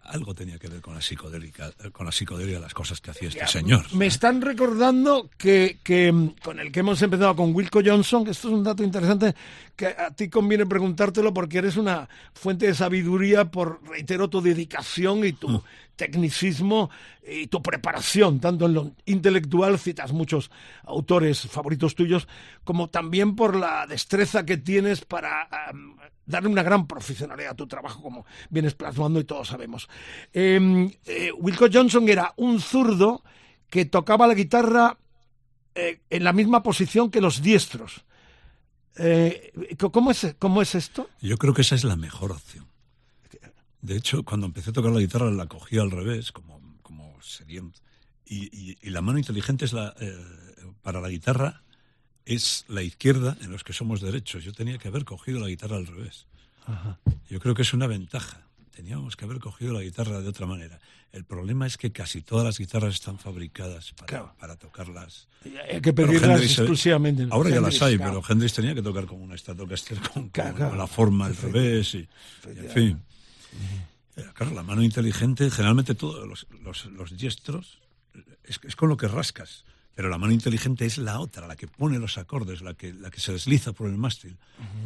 [0.08, 3.30] algo tenía que ver con la psicodélica, eh, con la psicodelia, las cosas que hacía
[3.30, 3.86] este señor.
[3.94, 8.32] Me están recordando que, que, mm, con el que hemos empezado con Wilco Johnson, que
[8.32, 9.36] esto es un dato interesante,
[9.76, 15.26] que a ti conviene preguntártelo porque eres una fuente de sabiduría por, reitero, tu dedicación
[15.26, 15.36] y Mm.
[15.36, 15.64] tu
[15.98, 16.90] tecnicismo
[17.28, 20.50] y tu preparación, tanto en lo intelectual, citas muchos
[20.86, 22.28] autores favoritos tuyos,
[22.64, 27.68] como también por la destreza que tienes para am, darle una gran profesionalidad a tu
[27.68, 29.90] trabajo, como vienes plasmando y todos sabemos.
[30.32, 33.24] Eh, eh, Wilco Johnson era un zurdo
[33.70, 34.98] que tocaba la guitarra
[35.76, 38.06] eh, en la misma posición que los diestros.
[38.98, 39.52] Eh,
[39.92, 41.10] ¿cómo, es, ¿Cómo es esto?
[41.22, 42.66] Yo creo que esa es la mejor opción.
[43.82, 47.62] De hecho, cuando empecé a tocar la guitarra la cogí al revés, como, como sería.
[48.26, 50.16] Y, y- y la mano inteligente es la, eh,
[50.82, 51.64] para la guitarra
[52.26, 54.44] es la izquierda en los que somos derechos.
[54.44, 56.28] Yo tenía que haber cogido la guitarra al revés.
[57.30, 58.42] Yo creo que es una ventaja.
[58.76, 60.80] Teníamos que haber cogido la guitarra de otra manera.
[61.14, 64.36] El problema es que casi todas las guitarras están fabricadas para, Claro.
[64.38, 65.30] para tocarlas.
[65.72, 67.28] Hay que pedirlas exclusivamente.
[67.32, 68.22] Ahora ya las hay, claro.
[68.22, 70.70] pero Hendrix tenía que tocar con una Stratocaster con, con- Claro, claro.
[70.72, 73.04] con la forma al revés y, y en fin.
[74.16, 77.80] Eh, Claro, la mano inteligente, generalmente todos los, los, los diestros
[78.44, 79.64] es, es con lo que rascas,
[79.98, 83.10] pero la mano inteligente es la otra, la que pone los acordes, la que, la
[83.10, 84.38] que se desliza por el mástil,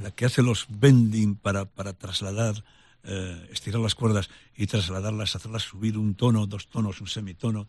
[0.01, 2.63] la que hace los bending para, para trasladar,
[3.03, 7.67] eh, estirar las cuerdas y trasladarlas, hacerlas subir un tono, dos tonos, un semitono,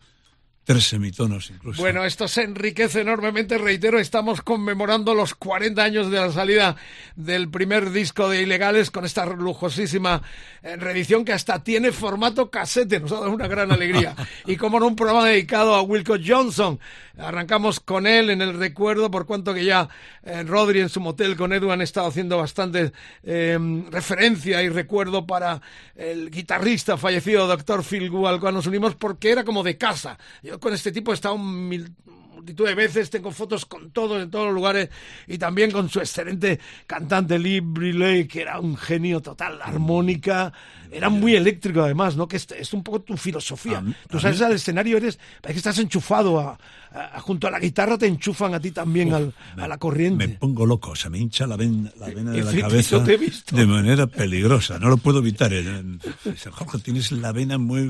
[0.63, 1.81] tres semitonos incluso.
[1.81, 6.75] Bueno, esto se enriquece enormemente, reitero, estamos conmemorando los 40 años de la salida
[7.15, 10.21] del primer disco de Ilegales con esta lujosísima
[10.61, 14.15] eh, reedición que hasta tiene formato casete, nos ha dado una gran alegría.
[14.45, 16.79] y como en un programa dedicado a Wilco Johnson,
[17.17, 19.89] arrancamos con él en el recuerdo, por cuanto que ya
[20.23, 23.57] eh, Rodri en su motel con Edu han estado haciendo bastante eh,
[23.91, 25.61] referencia y recuerdo para
[25.95, 30.17] el guitarrista fallecido, doctor Phil Gu, al cual nos unimos porque era como de casa.
[30.41, 31.93] Yo con este tipo he estado mil-
[32.33, 34.89] multitud de veces, tengo fotos con todos en todos los lugares
[35.27, 40.51] y también con su excelente cantante Lee Briley, que era un genio total, armónica,
[40.91, 42.27] era muy eléctrico además, ¿no?
[42.27, 43.79] Que es, es un poco tu filosofía.
[43.79, 46.57] Mí- Tú mí- al escenario eres, parece que estás enchufado a,
[46.91, 50.27] a- junto a la guitarra te enchufan a ti también al- a la corriente.
[50.27, 53.17] Me pongo loco, se me hincha la, ven- la vena de la cabeza te he
[53.17, 53.55] visto.
[53.55, 54.79] de manera peligrosa.
[54.79, 55.53] No lo puedo evitar.
[55.53, 55.81] Eh,
[56.25, 57.89] dice, Jorge, tienes la vena muy...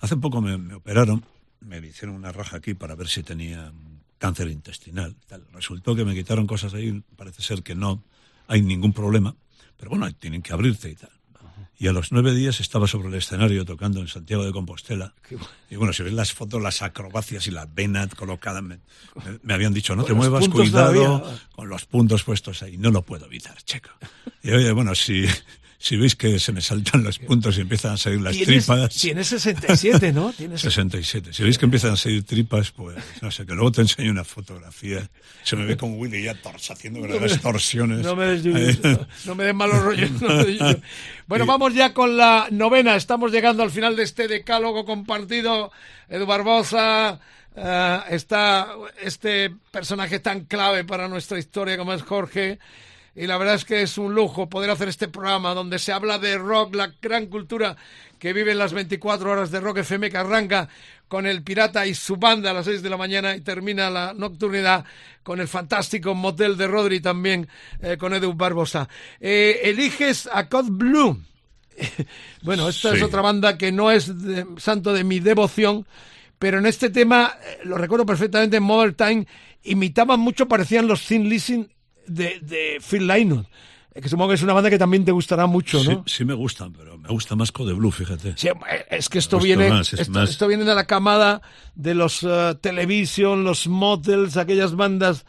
[0.00, 1.24] Hace poco me, me operaron,
[1.60, 3.72] me hicieron una raja aquí para ver si tenía
[4.18, 5.16] cáncer intestinal.
[5.26, 5.46] tal.
[5.52, 8.02] Resultó que me quitaron cosas ahí, parece ser que no
[8.48, 9.34] hay ningún problema,
[9.76, 11.10] pero bueno, tienen que abrirte y tal.
[11.78, 15.14] Y a los nueve días estaba sobre el escenario tocando en Santiago de Compostela.
[15.70, 18.76] Y bueno, si ves las fotos, las acrobacias y las venas colocadas, me,
[19.24, 21.40] me- me habían dicho, no Con te muevas, cuidado, todavía.
[21.52, 22.76] con los puntos puestos ahí.
[22.76, 23.88] No lo puedo evitar, checo.
[24.42, 25.24] Y oye, bueno, si,
[25.82, 28.94] si veis que se me saltan los puntos y empiezan a salir las Tienes, tripas...
[28.94, 30.30] tienes 67, ¿no?
[30.36, 31.32] Tienes 67.
[31.32, 34.22] Si veis que empiezan a salir tripas, pues no sé, que luego te enseño una
[34.22, 35.08] fotografía.
[35.42, 38.00] Se me ve con Willy ya tors, haciendo verdaderas torsiones.
[38.00, 40.10] No me des, no, no me des malos rollos.
[40.20, 40.82] no me des yuyu.
[41.26, 42.94] Bueno, vamos ya con la novena.
[42.94, 45.72] Estamos llegando al final de este decálogo compartido.
[46.10, 47.20] Edu Barbosa,
[47.56, 48.68] eh, está
[49.02, 52.58] este personaje tan clave para nuestra historia como es Jorge.
[53.20, 56.18] Y la verdad es que es un lujo poder hacer este programa donde se habla
[56.18, 57.76] de rock, la gran cultura
[58.18, 60.70] que vive en las 24 horas de Rock FM que arranca
[61.06, 64.14] con el pirata y su banda a las 6 de la mañana y termina la
[64.14, 64.86] nocturnidad
[65.22, 67.46] con el fantástico motel de Rodri también
[67.82, 68.88] eh, con Edu Barbosa.
[69.20, 71.20] Eh, eliges a Cod Blue.
[72.42, 75.86] bueno, esta es otra banda que no es de- santo de mi devoción,
[76.38, 79.26] pero en este tema, eh, lo recuerdo perfectamente, en Modern Time,
[79.62, 81.68] imitaban mucho, parecían los Thin Lizzy
[82.06, 83.46] de, de Phil Lynott,
[83.94, 86.04] que supongo que es una banda que también te gustará mucho, ¿no?
[86.06, 88.34] sí me gustan, pero me gusta más Code Blue, fíjate.
[88.36, 88.48] Sí,
[88.88, 91.42] es que esto viene, más, es esto, más- esto viene de la camada
[91.74, 95.24] de los eh, Television, los Motels, aquellas bandas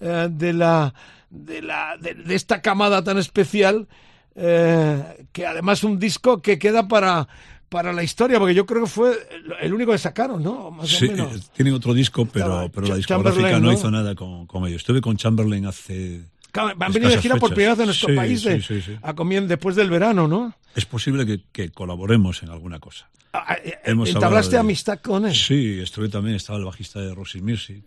[0.00, 0.94] eh, de la
[1.30, 3.88] de la de, de esta camada tan especial
[4.34, 7.26] eh, que además un disco que queda para
[7.68, 9.16] para la historia porque yo creo que fue
[9.60, 10.70] el- único que sacaron, ¿no?
[10.70, 11.34] Más Sí, o menos.
[11.36, 13.72] eh, tienen otro disco, pero, pero la discográfica no ¿no?
[13.72, 14.82] hizo nada con, con ellos.
[14.82, 16.22] Estuve con Chamberlain hace...
[16.54, 17.54] Han venido de gira por fechas.
[17.54, 20.54] primera vez en nuestro Sí, país de- sí, sí, a comien- después del verano, ¿no?
[20.74, 23.10] Es posible que, que colaboremos en alguna cosa.
[23.34, 25.34] Ah, eh, Hemos ¿Entablaste de- amistad con él?
[25.34, 27.84] Sí, estuve también, estaba el bajista de Rosy Music.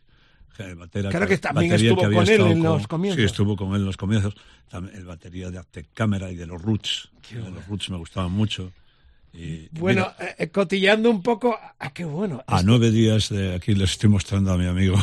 [0.60, 3.19] el batera Claro que también estuvo había con él en los comienzos.
[3.19, 4.35] Sí, estuvo con él en los comienzos.
[4.69, 7.10] También el batería de Arte Cámara y de los Roots.
[7.31, 8.72] De los Roots me gustaban mucho.
[9.31, 12.43] Y, y Bueno, mira, eh, cotillando un poco, ah, qué bueno.
[12.47, 14.95] a nueve días de aquí les estoy mostrando a mi amigo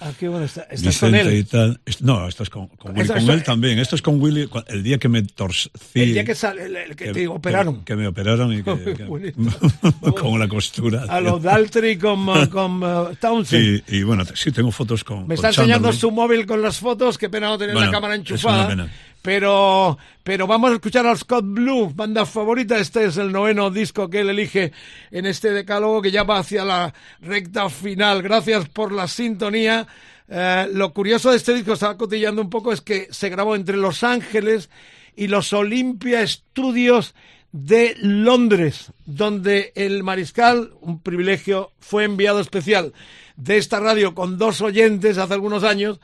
[0.00, 1.46] Ah, qué bueno, está- estás con Vicente y él.
[1.46, 1.80] tal.
[1.86, 3.02] Es- No, esto es con, con Willy.
[3.04, 3.78] Eso- Con él también.
[3.78, 5.70] Esto es con Willy el día que me torcí.
[5.94, 7.78] El día que sale, el, el que te operaron.
[7.78, 9.34] Que, que me operaron y que, que-
[10.14, 11.04] con la costura.
[11.08, 13.82] A los Daltrey con, con uh, Townsend.
[13.88, 15.20] Y, y bueno, sí, tengo fotos con.
[15.26, 17.92] Me con está enseñando su móvil con las fotos, qué pena no tener Bueno, la
[17.92, 18.58] cámara es enchufada.
[18.60, 18.92] una pena.
[19.22, 22.78] Pero, pero vamos a escuchar a Scott Blue, banda favorita.
[22.78, 24.72] Este es el noveno disco que él elige
[25.10, 28.22] en este decálogo que ya va hacia la recta final.
[28.22, 29.86] Gracias por la sintonía.
[30.28, 33.76] Eh, lo curioso de este disco, estaba cotillando un poco, es que se grabó entre
[33.76, 34.70] Los Ángeles
[35.16, 37.14] y los Olympia Studios
[37.52, 42.94] de Londres, donde el mariscal, un privilegio, fue enviado especial
[43.36, 46.00] de esta radio con dos oyentes hace algunos años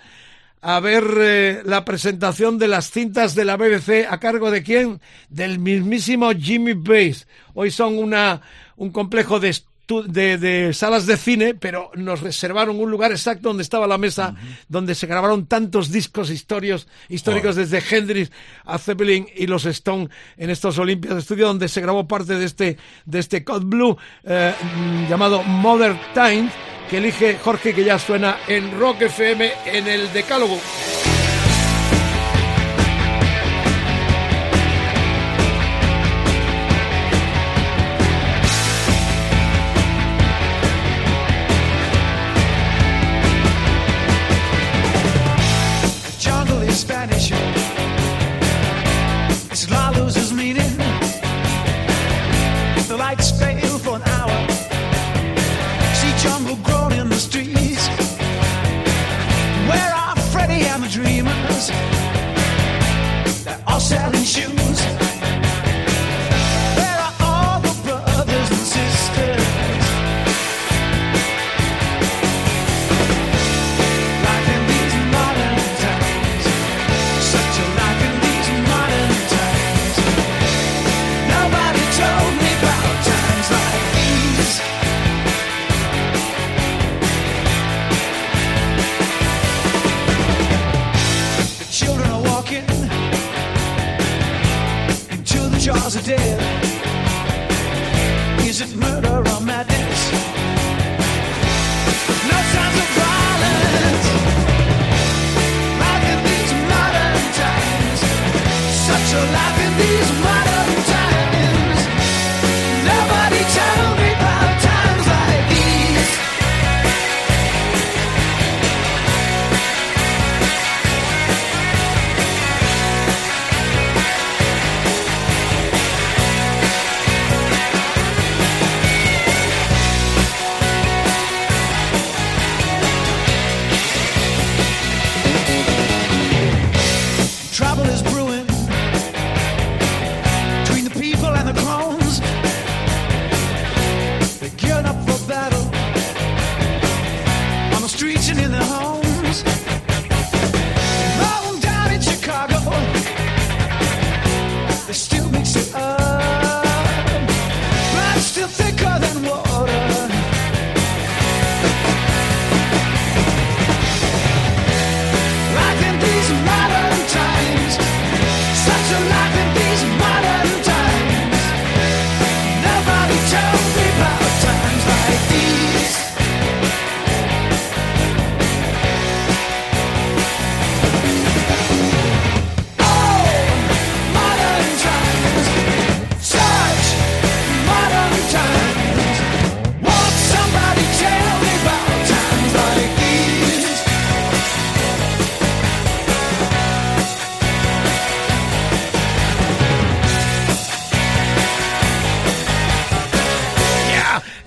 [0.68, 5.00] a ver eh, la presentación de las cintas de la BBC a cargo de quién?
[5.28, 7.28] Del mismísimo Jimmy Bass.
[7.54, 8.42] Hoy son una,
[8.74, 9.56] un complejo de,
[10.08, 14.34] de, de salas de cine, pero nos reservaron un lugar exacto donde estaba la mesa,
[14.66, 18.32] donde se grabaron tantos discos historios, históricos desde Hendrix
[18.64, 22.44] a Zeppelin y los Stone en estos Olimpias de Estudio, donde se grabó parte de
[22.44, 26.52] este, de este Code Blue eh, mm, llamado Modern Times
[26.88, 30.58] que elige Jorge, que ya suena en Rock FM en el Decálogo.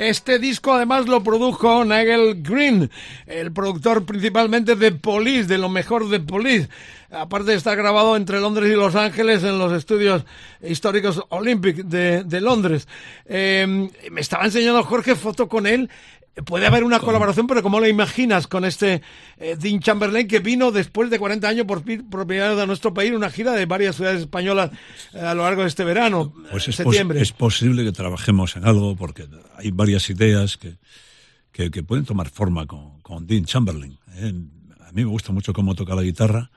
[0.09, 2.89] Este disco además lo produjo Nigel Green,
[3.27, 6.67] el productor principalmente de Police, de lo mejor de Police.
[7.11, 10.25] Aparte está grabado entre Londres y Los Ángeles en los estudios
[10.63, 12.87] históricos Olympic de, Londres.
[13.25, 15.91] Eh, me estaba enseñando Jorge foto con él.
[16.45, 19.01] Puede haber una colaboración, pero ¿cómo la imaginas con este
[19.37, 23.29] eh, Dean Chamberlain que vino después de 40 años por vez a nuestro país, una
[23.29, 24.71] gira de varias ciudades españolas
[25.13, 27.21] eh, a lo largo de este verano, Pues en es, pos- septiembre?
[27.21, 30.77] es posible que trabajemos en algo porque hay varias ideas que,
[31.51, 33.97] que, que pueden tomar forma con, con Dean Chamberlain.
[34.15, 34.33] ¿eh?
[34.87, 36.51] A mí me gusta mucho cómo toca la guitarra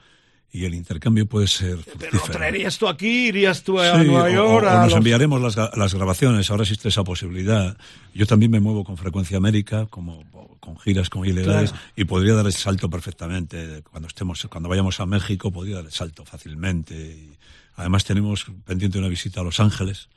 [0.52, 2.32] y el intercambio puede ser ¿Pero fructífero.
[2.38, 3.28] traerías tú aquí?
[3.28, 4.66] ¿Irías tú a Sí, Nueva o- York?
[4.66, 7.76] o, a nos los- enviaremos las, las grabaciones, ahora existe esa posibilidad.
[8.14, 10.22] Yo también me muevo con frecuencia a América, como
[10.60, 11.86] con giras con ilegales, Claro.
[11.96, 13.82] y podría dar el salto perfectamente.
[13.90, 16.94] Cuando estemos, cuando vayamos a México, podría dar el salto fácilmente.
[16.94, 17.36] Y
[17.76, 20.08] además tenemos pendiente una visita a Los Ángeles.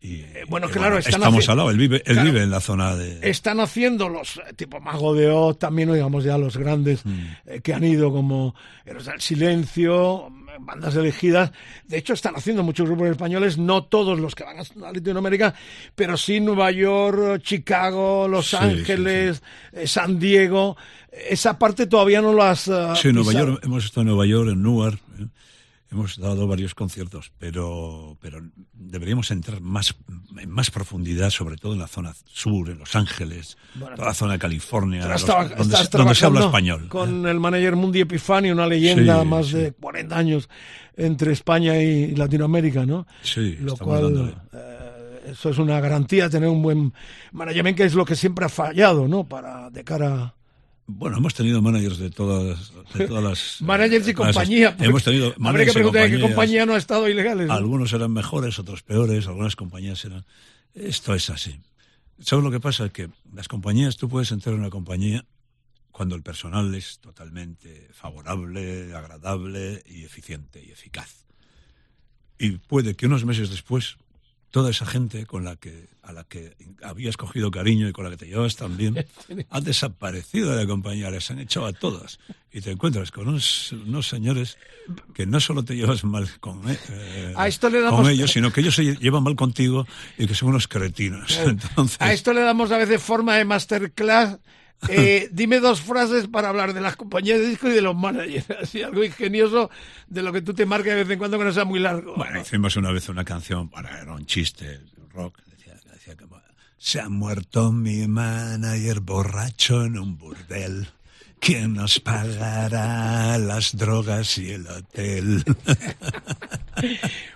[0.00, 1.70] Y, Eh, bueno, claro, están estamos al lado.
[1.70, 2.24] Él vive, él Claro.
[2.30, 3.18] vive en la zona de.
[3.28, 7.10] Están haciendo los eh, tipo Mago de Oz, también digamos ya los grandes Mm.
[7.46, 8.54] eh, que han ido como
[8.84, 11.50] Héroes del Silencio, mm, bandas elegidas.
[11.88, 15.54] De hecho, están haciendo muchos grupos españoles, no todos los que van a Latinoamérica,
[15.94, 19.42] pero sí Nueva York, Chicago, Los Sí, Ángeles,
[19.86, 20.76] San Diego.
[21.30, 22.70] Esa parte todavía no lo has
[23.00, 23.32] Sí, en Nueva.
[23.32, 24.98] York, hemos estado en Nueva York, en Newark.
[25.90, 28.40] Hemos dado varios conciertos, pero, pero
[28.72, 29.94] deberíamos entrar más,
[30.38, 34.32] en más profundidad, sobre todo en la zona sur, en Los Ángeles, toda la zona
[34.34, 36.88] de California, los- estaba- donde, estás se, donde se habla español.
[36.88, 39.54] Con el manager Mundi Epifani, una leyenda Sí, más sí.
[39.54, 40.48] de 40 años
[40.96, 43.06] entre España y Latinoamérica, ¿no?
[43.22, 46.92] Sí, Lo cual, eh, eso es una garantía, tener un buen
[47.32, 49.24] management, que es lo que siempre ha fallado, ¿no?
[49.24, 50.35] Para, de cara
[50.88, 53.60] Bueno, hemos tenido managers de todas, de todas las...
[53.62, 54.70] Managers y compañía.
[54.78, 57.48] las- Hemos tenido Habría que preguntar en qué compañía no ha estado ilegales.
[57.48, 57.54] ¿no?
[57.54, 60.24] Algunos eran mejores, otros peores, algunas compañías eran...
[60.74, 61.58] Esto es así.
[62.20, 62.88] ¿Sabes lo que pasa?
[62.90, 65.24] Que las compañías, tú puedes entrar en una compañía
[65.90, 71.24] cuando el personal es totalmente favorable, agradable y eficiente y eficaz.
[72.38, 73.96] Y puede que unos meses después
[74.50, 78.10] toda esa gente con la que a la que habías cogido cariño y con la
[78.10, 79.04] que te llevabas tan bien
[79.50, 82.18] ha desaparecido de la compañía, les han echado a todas
[82.52, 84.56] y te encuentras con unos, unos señores
[85.14, 88.52] que no solo te llevas mal con, eh, A esto le damos- con ellos, sino
[88.52, 89.86] que ellos se llevan mal contigo
[90.16, 91.36] y que son unos cretinos.
[91.44, 94.38] Entonces, A esto le damos a veces forma de masterclass.
[94.88, 98.50] Eh, dime dos frases para hablar de las compañías de disco y de los managers.
[98.62, 99.70] Así, algo ingenioso
[100.08, 102.14] de lo que tú te marques de vez en cuando que no sea muy largo.
[102.16, 104.80] Bueno, hicimos una vez una canción para era un chiste,
[105.12, 106.40] rock, decía, decía como,
[106.78, 110.88] se ha muerto mi manager borracho en un burdel.
[111.38, 115.44] ¿Quién nos pagará las drogas y el hotel?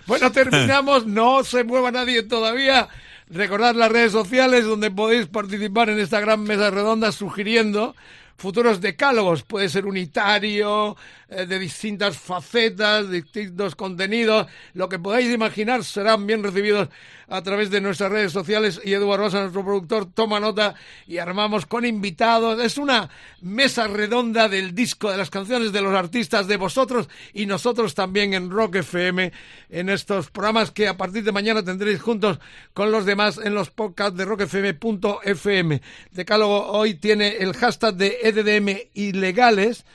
[0.05, 1.07] Bueno, terminamos.
[1.07, 2.87] No se mueva nadie todavía.
[3.33, 7.95] Recordad las redes sociales donde podéis participar en esta gran mesa redonda sugiriendo
[8.35, 9.43] futuros decálogos.
[9.43, 10.97] Puede ser unitario,
[11.33, 14.47] eh, de distintas facetas, distintos contenidos.
[14.73, 16.89] Lo que podáis imaginar serán bien recibidos
[17.29, 20.75] a través de nuestras redes sociales y Edu Barbosa, nuestro productor, toma nota
[21.07, 22.61] y armamos con invitados.
[22.61, 23.09] Es una
[23.39, 28.33] mesa redonda del disco, de las canciones de los artistas, de vosotros y nosotros también
[28.33, 29.31] en Rock FM,
[29.69, 32.39] en estos programas que a partir de mañana tendréis juntos
[32.73, 35.81] con los demás en los podcasts de rockfm.fm.
[36.11, 39.85] Decálogo hoy tiene el hashtag de EDDM ilegales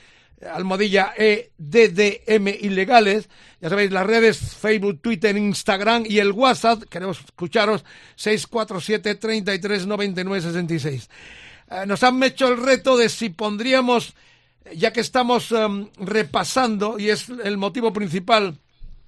[0.45, 3.29] almohadilla EDDM ilegales.
[3.61, 6.83] Ya sabéis, las redes Facebook, Twitter, Instagram y el WhatsApp.
[6.83, 7.83] Queremos escucharos
[8.15, 11.09] 647 33 99 66.
[11.69, 14.13] Eh, nos han hecho el reto de si pondríamos,
[14.75, 18.57] ya que estamos em, repasando, y es el motivo principal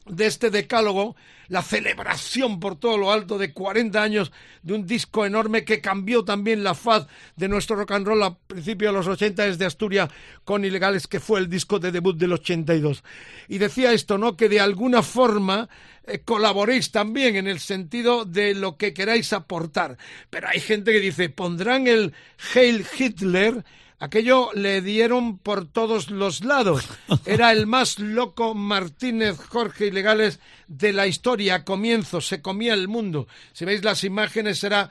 [0.09, 1.15] de este decálogo,
[1.47, 4.31] la celebración por todo lo alto de 40 años
[4.61, 8.37] de un disco enorme que cambió también la faz de nuestro rock and roll a
[8.37, 10.09] principios de los 80 desde Asturias
[10.43, 13.03] con Ilegales, que fue el disco de debut del 82.
[13.47, 14.37] Y decía esto, ¿no?
[14.37, 15.69] Que de alguna forma
[16.05, 19.97] eh, colaboréis también en el sentido de lo que queráis aportar.
[20.29, 22.13] Pero hay gente que dice, pondrán el
[22.53, 23.63] Hail Hitler
[23.99, 26.87] Aquello le dieron por todos los lados.
[27.25, 31.55] Era el más loco Martínez Jorge Ilegales de la historia.
[31.55, 33.27] A comienzo se comía el mundo.
[33.51, 34.89] Si veis las imágenes será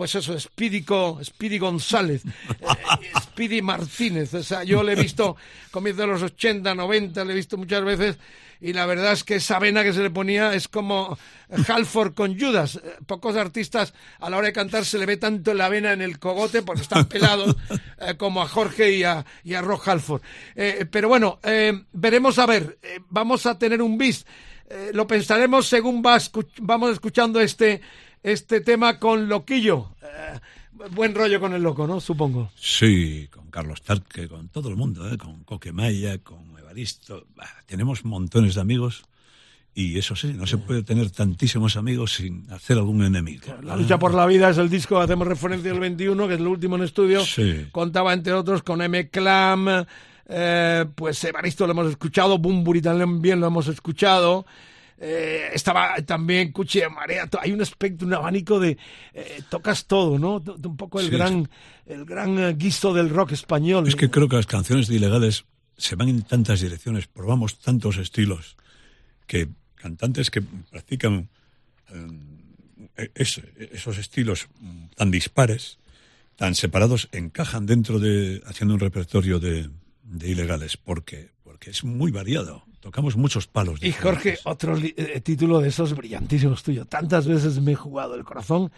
[0.00, 2.22] pues eso, Spídico, Speedy González,
[3.22, 4.32] Speedy Martínez.
[4.32, 5.36] O sea, yo le he visto
[5.70, 8.16] comienzo de los 80, 90, le he visto muchas veces
[8.62, 11.18] y la verdad es que esa vena que se le ponía es como
[11.68, 12.76] Halford con Judas.
[12.76, 16.00] Eh, Pocos artistas a la hora de cantar se le ve tanto la vena en
[16.00, 17.54] el cogote porque están pelados
[18.00, 20.22] eh, como a Jorge y a, y a Rock Halford.
[20.56, 22.78] Eh, pero bueno, eh, veremos a ver,
[23.10, 24.24] vamos a tener un bis.
[24.94, 27.80] Lo pensaremos según va escu- vamos escuchando este,
[28.22, 29.94] este tema con Loquillo.
[30.02, 30.38] Eh,
[30.90, 32.00] buen rollo con el loco, ¿no?
[32.00, 32.50] Supongo.
[32.56, 35.18] Sí, con Carlos Tarque, con todo el mundo, ¿eh?
[35.18, 37.26] con Coquemaya, con Evaristo.
[37.34, 39.04] Bah, tenemos montones de amigos
[39.74, 43.54] y eso sí, no se puede tener tantísimos amigos sin hacer algún enemigo.
[43.62, 46.46] La lucha por la vida es el disco, hacemos referencia al 21, que es el
[46.46, 47.24] último en estudio.
[47.24, 47.68] Sí.
[47.70, 49.08] Contaba, entre otros, con M.
[49.10, 49.86] Clam,
[50.26, 54.44] eh, pues Evaristo lo hemos escuchado, Bumburi también lo hemos escuchado.
[55.02, 57.26] Eh, estaba también Cuchi de Marea.
[57.40, 58.76] Hay un espectro, un abanico de.
[59.14, 60.36] eh, tocas todo, ¿no?
[60.46, 61.48] Un poco el Sí, gran,
[61.86, 63.88] el gran eh, guiso del rock español.
[63.88, 65.46] Es que creo que las canciones de ilegales
[65.78, 68.56] se van en tantas direcciones, probamos tantos estilos,
[69.26, 71.30] que cantantes que practican
[72.96, 73.40] eh, es-
[73.72, 75.78] esos estilos mm, tan dispares,
[76.36, 79.70] tan separados, encajan dentro de, haciendo un repertorio de,
[80.04, 82.64] de ilegales, porque, porque es muy variado.
[82.80, 83.82] Tocamos muchos palos.
[83.82, 86.84] Y Jorge, otro eh, título de esos brillantísimos tuyo.
[86.86, 88.72] Tantas veces me he jugado el corazón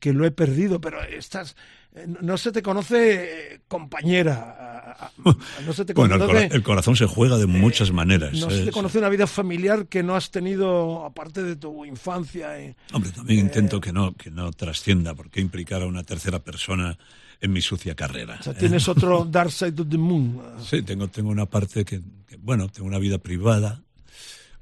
[0.00, 1.56] que lo he perdido, pero estás,
[1.94, 5.12] eh, no- se te conoce eh, compañera,
[5.64, 8.32] no se te Bueno, el, conoce, cora- el corazón se juega de muchas maneras.
[8.38, 8.58] no ¿eh?
[8.58, 12.58] se te conoce una vida familiar que no has tenido aparte de tu infancia.
[12.60, 12.76] eh.
[12.92, 16.98] Hombre, también intento que no, que no trascienda, porque implicar a una tercera persona
[17.40, 18.38] en mi sucia carrera.
[18.40, 18.56] O sea, ¿eh?
[18.58, 20.40] tienes otro Dark Side of the Moon.
[20.62, 22.00] Sí, tengo, tengo una parte que,
[22.34, 23.82] que, bueno, tengo una vida privada,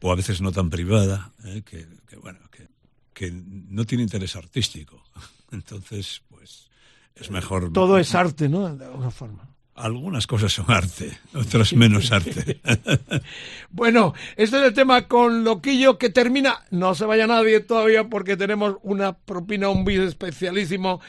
[0.00, 1.62] o a veces no tan privada, ¿eh?
[1.64, 2.68] que, que, bueno, que,
[3.12, 5.02] que no tiene interés artístico.
[5.52, 6.70] Entonces, pues,
[7.14, 7.72] es mejor...
[7.72, 8.74] Todo es arte, ¿no?
[8.74, 9.48] De alguna forma.
[9.74, 12.60] Algunas cosas son arte, otras menos arte.
[13.70, 16.62] Bueno, este es el tema con Loquillo que termina.
[16.70, 21.00] No se vaya nadie todavía porque tenemos una propina, un bis especialísimo,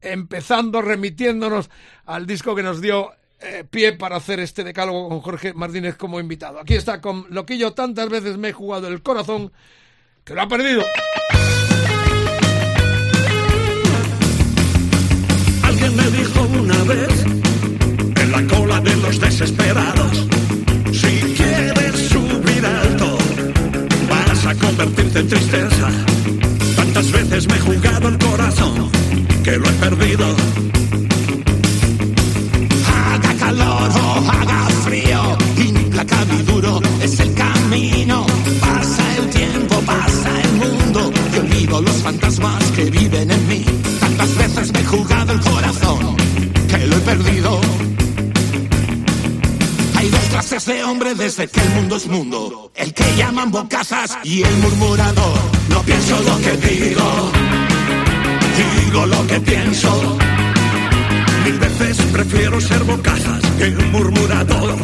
[0.00, 1.68] empezando remitiéndonos
[2.06, 3.10] al disco que nos dio
[3.44, 6.60] eh, pie para hacer este decálogo con Jorge Martínez como invitado.
[6.60, 9.52] Aquí está con Loquillo, tantas veces me he jugado el corazón
[10.24, 10.84] que lo ha perdido.
[15.62, 17.24] Alguien me dijo una vez,
[18.22, 20.26] en la cola de los desesperados,
[20.92, 23.18] si quieres subir alto,
[24.08, 25.90] vas a convertirte en tristeza.
[26.76, 28.90] Tantas veces me he jugado el corazón,
[29.42, 30.36] que lo he perdido.
[33.52, 38.24] Calor o haga frío, implacable y duro es el camino.
[38.60, 43.62] Pasa el tiempo, pasa el mundo, y olvido los fantasmas que viven en mí.
[44.00, 46.16] Tantas veces me he jugado el corazón,
[46.66, 47.60] que lo he perdido.
[49.96, 52.72] Hay dos clases de hombre desde que el mundo es mundo.
[52.74, 55.38] El que llaman bocazas y el murmurador.
[55.68, 57.32] No pienso lo que digo,
[58.86, 60.18] digo lo que pienso.
[61.44, 64.76] Mil veces prefiero ser bocazas que murmurador.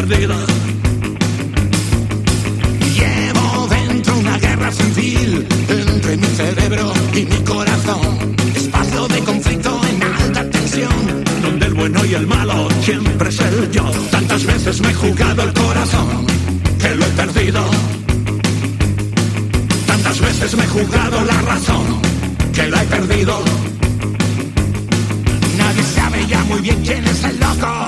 [0.00, 0.36] Perdida.
[2.98, 8.36] Llevo dentro una guerra civil entre mi cerebro y mi corazón.
[8.54, 13.70] Espacio de conflicto en alta tensión, donde el bueno y el malo siempre es el
[13.72, 13.84] yo.
[14.12, 16.26] Tantas veces me he jugado el corazón
[16.80, 17.64] que lo he perdido.
[19.86, 21.86] Tantas veces me he jugado la razón
[22.52, 23.34] que la he perdido.
[25.56, 27.87] Nadie sabe ya muy bien quién es el loco.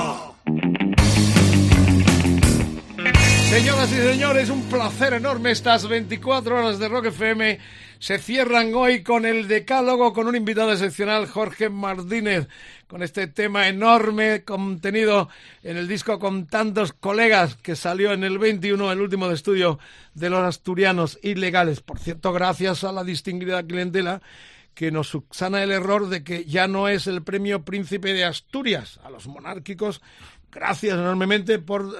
[3.51, 5.51] Señoras y señores, un placer enorme.
[5.51, 7.59] Estas 24 horas de Rock FM
[7.99, 12.47] se cierran hoy con el decálogo, con un invitado excepcional, Jorge Martínez,
[12.87, 15.29] con este tema enorme contenido
[15.65, 19.81] en el disco con tantos colegas que salió en el 21, el último de estudio
[20.15, 21.81] de los asturianos ilegales.
[21.81, 24.23] Por cierto, gracias a la distinguida clientela
[24.75, 29.01] que nos subsana el error de que ya no es el premio Príncipe de Asturias
[29.03, 30.01] a los monárquicos.
[30.53, 31.95] Gracias enormemente por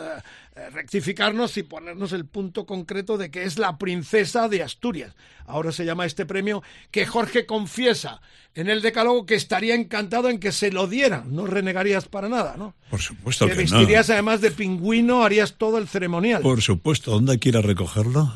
[0.57, 5.15] eh, rectificarnos y ponernos el punto concreto de que es la princesa de Asturias.
[5.47, 8.21] Ahora se llama este premio que Jorge confiesa
[8.55, 11.35] en el decálogo que estaría encantado en que se lo dieran.
[11.35, 12.75] No renegarías para nada, ¿no?
[12.91, 13.79] Por supuesto que que no.
[13.79, 16.43] vestirías además de pingüino, harías todo el ceremonial.
[16.43, 18.33] Por supuesto, ¿dónde quiera recogerlo?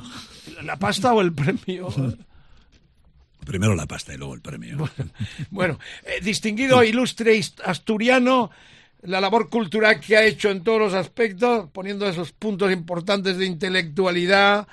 [0.62, 1.88] ¿La pasta o el premio?
[3.44, 4.88] Primero la pasta y luego el premio.
[5.50, 8.50] Bueno, eh, distinguido ilustre hist- asturiano,
[9.04, 13.46] la labor cultural que ha hecho en todos los aspectos, poniendo esos puntos importantes de
[13.46, 14.66] intelectualidad,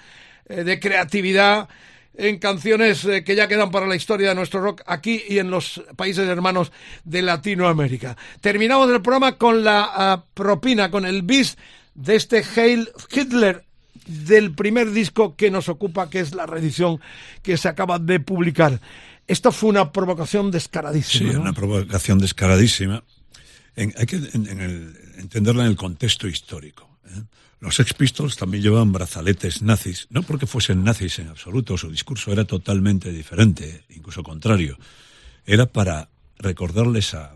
[0.47, 1.67] eh, de creatividad,
[2.13, 5.49] en canciones eh, que ya quedan para la historia de nuestro rock aquí y en
[5.49, 6.71] los países hermanos
[7.03, 8.17] de Latinoamérica.
[8.41, 11.57] Terminamos el programa con la ah, propina, con el bis
[11.93, 13.65] de este Heil Hitler
[14.05, 16.99] del primer disco que nos ocupa, que es la reedición
[17.41, 18.79] que se acaba de publicar.
[19.27, 21.33] Esto fue una provocación Sí, descaradísima.
[21.33, 21.41] ¿no?
[21.41, 23.03] una provocación descaradísima.
[23.75, 26.89] En- hay que el- entenderla en el contexto histórico.
[27.07, 27.21] ¿eh?
[27.59, 32.31] Los Sex Pistols también llevaban brazaletes nazis, no porque fuesen nazis en absoluto, su discurso
[32.31, 34.77] era totalmente diferente, incluso contrario.
[35.45, 37.33] Era para recordarles a,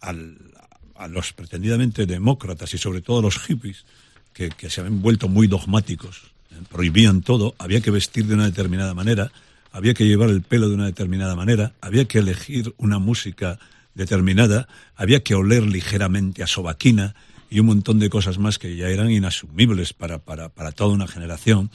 [0.00, 3.84] a los pretendidamente demócratas y sobre todo a los hippies,
[4.32, 6.22] que, que se habían vuelto muy dogmáticos,
[6.52, 6.56] ¿eh?
[6.70, 9.30] prohibían todo, había que vestir de una determinada manera,
[9.72, 13.58] había que llevar el pelo de una determinada manera, había que elegir una música
[13.96, 17.16] determinada, había que oler ligeramente a sobaquina
[17.50, 21.08] y un montón de cosas más que ya eran inasumibles para, para, para toda una
[21.08, 21.70] generación.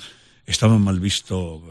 [0.46, 1.62] Estaba mal visto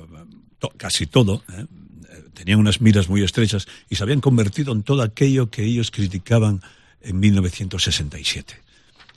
[0.60, 1.66] eh, casi todo, ¿eh?
[2.10, 5.90] Eh, tenían unas miras muy estrechas y se habían convertido en todo aquello que ellos
[5.92, 6.60] criticaban
[7.00, 8.60] en 1967.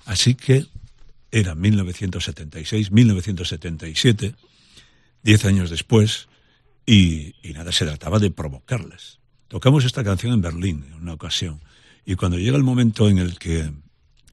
[0.05, 0.67] Así que
[1.31, 4.35] era 1976, 1977,
[5.23, 6.27] diez años después,
[6.85, 9.22] y, y nada, se trataba de provocarles.
[9.53, 11.61] Tocamos esta canción en Berlín en una ocasión,
[12.07, 13.71] y cuando llega el momento en el que,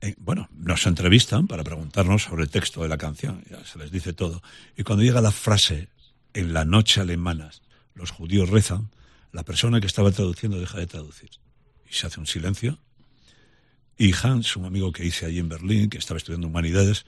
[0.01, 3.91] eh, bueno, nos entrevistan para preguntarnos sobre el texto de la canción, ya se les
[3.91, 4.43] dice todo,
[4.79, 5.91] y cuando llega la frase,
[6.33, 7.51] en la noche alemana,
[7.93, 8.89] los judíos rezan,
[9.31, 11.29] la persona que estaba traduciendo deja de traducir.
[11.87, 12.79] Y se hace un silencio,
[13.99, 17.05] y Hans, un amigo que hice allí en Berlín, que estaba estudiando humanidades,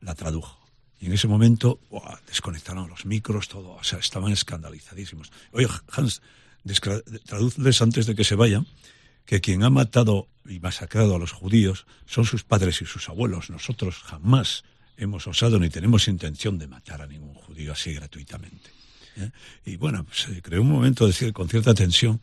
[0.00, 0.64] la tradujo.
[1.00, 2.20] Y en ese momento ¡buah!
[2.28, 5.32] desconectaron los micros, todo, o sea, estaban escandalizadísimos.
[5.50, 6.22] Oye, Hans,
[7.26, 8.66] tradúceles antes de que se vayan
[9.26, 13.50] que quien ha matado y masacrado a los judíos son sus padres y sus abuelos.
[13.50, 14.64] Nosotros jamás
[14.96, 18.70] hemos osado ni tenemos intención de matar a ningún judío así gratuitamente.
[19.16, 19.30] ¿eh?
[19.64, 22.20] Y bueno, se creó un momento de con cierta tensión,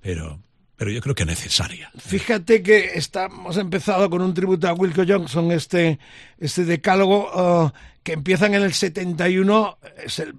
[0.00, 0.40] pero,
[0.76, 1.90] pero yo creo que necesaria.
[1.98, 5.98] Fíjate que estamos empezado con un tributo a Wilco Johnson, este,
[6.38, 10.34] este decálogo que empiezan en el 71, es el,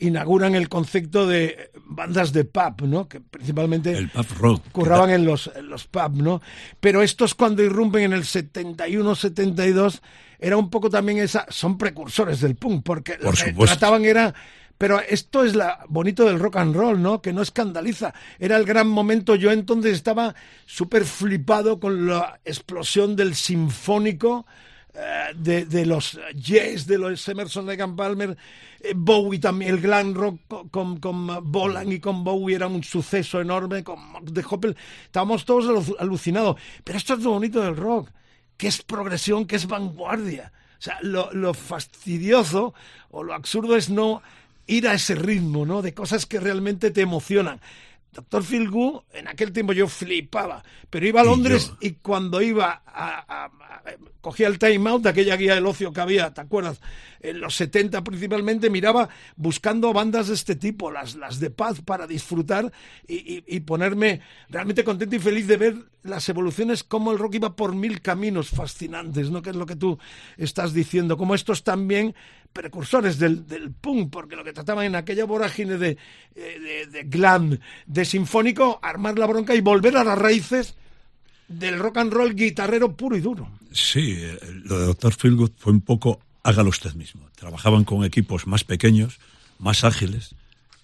[0.00, 3.08] inauguran el concepto de bandas de pub, ¿no?
[3.08, 4.62] Que principalmente El pub rock.
[4.72, 6.40] curraban en los, en los pubs, ¿no?
[6.80, 10.00] Pero estos cuando irrumpen en el 71-72
[10.38, 14.34] era un poco también esa, son precursores del punk, porque lo que trataban era
[14.78, 17.22] pero esto es la bonito del rock and roll, ¿no?
[17.22, 18.12] Que no escandaliza.
[18.38, 19.34] Era el gran momento.
[19.34, 20.34] Yo entonces estaba
[20.66, 24.52] súper flipado con la explosión del sinfónico, eh,
[25.34, 28.36] de, de los Yes, de los Emerson, and Palmer,
[28.80, 32.82] eh, Bowie también, el glam rock co- con, con Bolan y con Bowie era un
[32.82, 34.76] suceso enorme, con de Hoppel.
[35.04, 36.56] Estábamos todos alu- alucinados.
[36.84, 38.10] Pero esto es lo bonito del rock,
[38.56, 40.52] que es progresión, que es vanguardia.
[40.78, 42.74] O sea, lo, lo fastidioso
[43.10, 44.22] o lo absurdo es no
[44.66, 45.80] ir a ese ritmo, ¿no?
[45.82, 47.60] De cosas que realmente te emocionan.
[48.16, 53.18] Doctor Philgood, en aquel tiempo yo flipaba, pero iba a Londres y, cuando iba a,
[53.18, 53.50] a- a-
[54.22, 56.80] cogía el time out de aquella guía del ocio que había, ¿te acuerdas?
[57.20, 62.06] En los 70 principalmente miraba buscando bandas de este tipo, las, las de paz para
[62.06, 62.72] disfrutar
[63.06, 67.34] y, y- y ponerme realmente contento y feliz de ver las evoluciones, cómo el rock
[67.34, 69.42] iba por mil caminos fascinantes, ¿no?
[69.42, 69.98] Que es lo que tú
[70.38, 72.14] estás diciendo, como estos también
[72.52, 75.96] precursores del, del punk, porque lo que trataban en aquella vorágine de,
[76.34, 80.74] eh, de, de glam, de sinfónico, armar la bronca y volver a las raíces
[81.48, 83.48] del rock and roll guitarrero puro y duro.
[83.72, 84.18] Sí,
[84.64, 85.14] lo de Dr.
[85.14, 87.28] Philgood fue un poco hágalo usted mismo.
[87.34, 89.18] Trabajaban con equipos más pequeños,
[89.58, 90.34] más ágiles,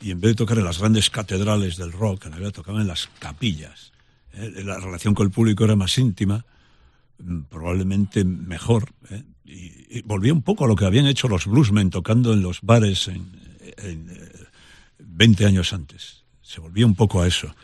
[0.00, 2.88] y en vez de tocar en las grandes catedrales del rock, en realidad tocaban en
[2.88, 3.92] las capillas.
[4.34, 6.44] Eh, La relación con el público era más íntima,
[7.18, 9.22] mm, probablemente mejor, ¿eh?
[9.52, 13.08] Y, y un poco a lo que habían hecho los bluesmen tocando en los bares
[13.08, 13.30] en,
[13.78, 14.46] en, eh,
[14.98, 16.24] 20 años antes.
[16.40, 17.54] Se volvía un poco a eso.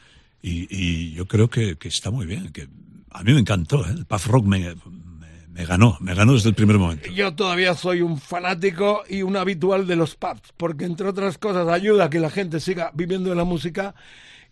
[0.41, 2.53] Y, yo creo que, está muy bien.
[2.53, 2.69] Que
[3.11, 3.85] a mí me encantó.
[3.87, 3.91] ¿eh?
[3.91, 5.97] El pub rock me, me, me ganó.
[6.01, 7.11] Me ganó desde el primer momento.
[7.11, 11.69] Yo todavía soy un fanático y un habitual de los pubs, porque entre otras cosas
[11.69, 13.95] ayuda a que la gente siga viviendo de la música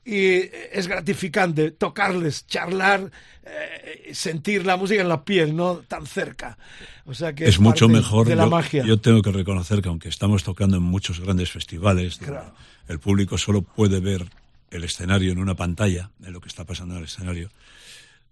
[0.06, 3.10] y es gratificante tocarles, charlar,
[3.44, 6.56] eh, sentir la música en la piel, no tan cerca.
[7.04, 8.26] O sea que Es mucho mejor.
[8.28, 8.84] de la yo, magia.
[8.84, 12.54] yo tengo que reconocer que aunque estamos tocando en muchos grandes festivales, Claro.
[12.88, 14.26] el público solo puede ver
[14.70, 17.50] el escenario en una pantalla, de lo que está pasando en el escenario,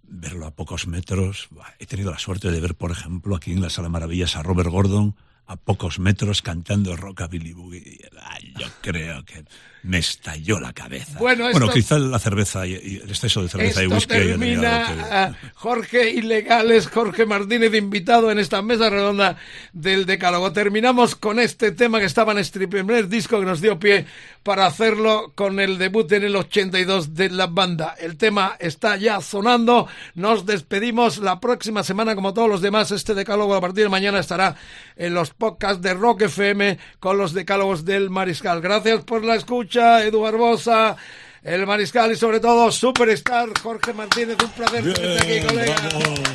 [0.05, 1.49] verlo a pocos metros.
[1.79, 4.69] He tenido la suerte de ver, por ejemplo, aquí en la Sala Maravillas a Robert
[4.71, 5.15] Gordon
[5.47, 7.99] a pocos metros cantando Rockabilly Boogie.
[8.23, 9.45] Ay, yo creo que
[9.85, 11.19] me estalló la cabeza.
[11.19, 15.51] Bueno, esto- quizá la cerveza y, y el exceso de cerveza y whisky termina que-
[15.55, 19.37] Jorge Ilegales, Jorge Martínez invitado en esta mesa redonda
[19.73, 20.53] del Decálogo.
[20.53, 24.07] Terminamos con este tema que estaba en este primer disco que nos dio pie
[24.43, 27.95] para hacerlo con el debut en el 82 de la banda.
[27.99, 29.87] El tema está ya sonando.
[30.15, 32.91] Nos despedimos la próxima semana como todos los demás.
[32.91, 34.55] Este Decálogo a partir de mañana estará
[34.97, 38.61] en los podcasts de Rock FM con los Decálogos del Mariscal.
[38.61, 40.97] Gracias por la escucha, Edu Barbosa.
[41.43, 45.77] El Mariscal y sobre todo Superstar Jorge Martínez, un placer tenerte aquí, colega.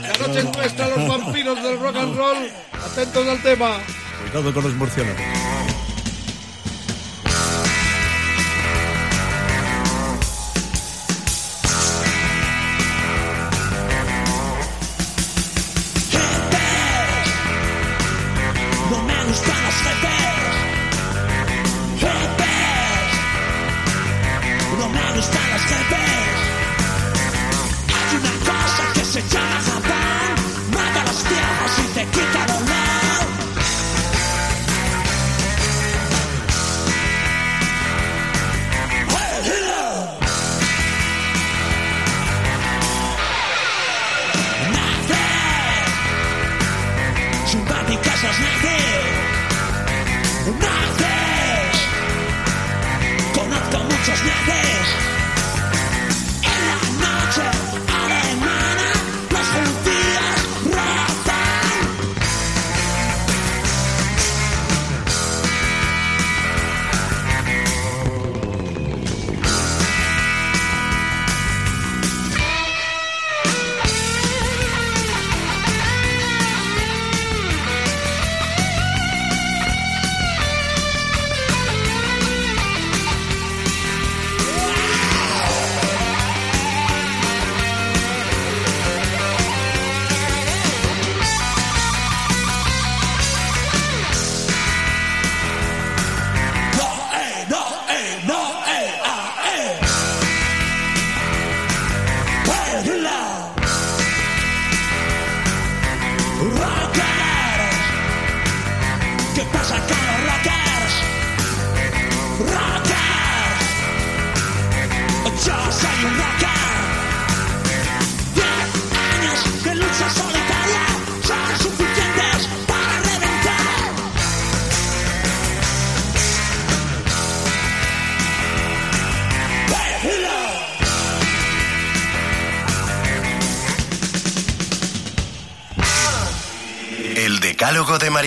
[0.01, 2.37] La noche es nuestra, los vampiros del rock and roll.
[2.85, 3.77] Atentos al tema.
[4.21, 5.58] Cuidado con los murciélagos.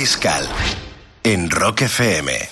[0.02, 0.48] Mariscal
[1.22, 2.51] en Rock FM.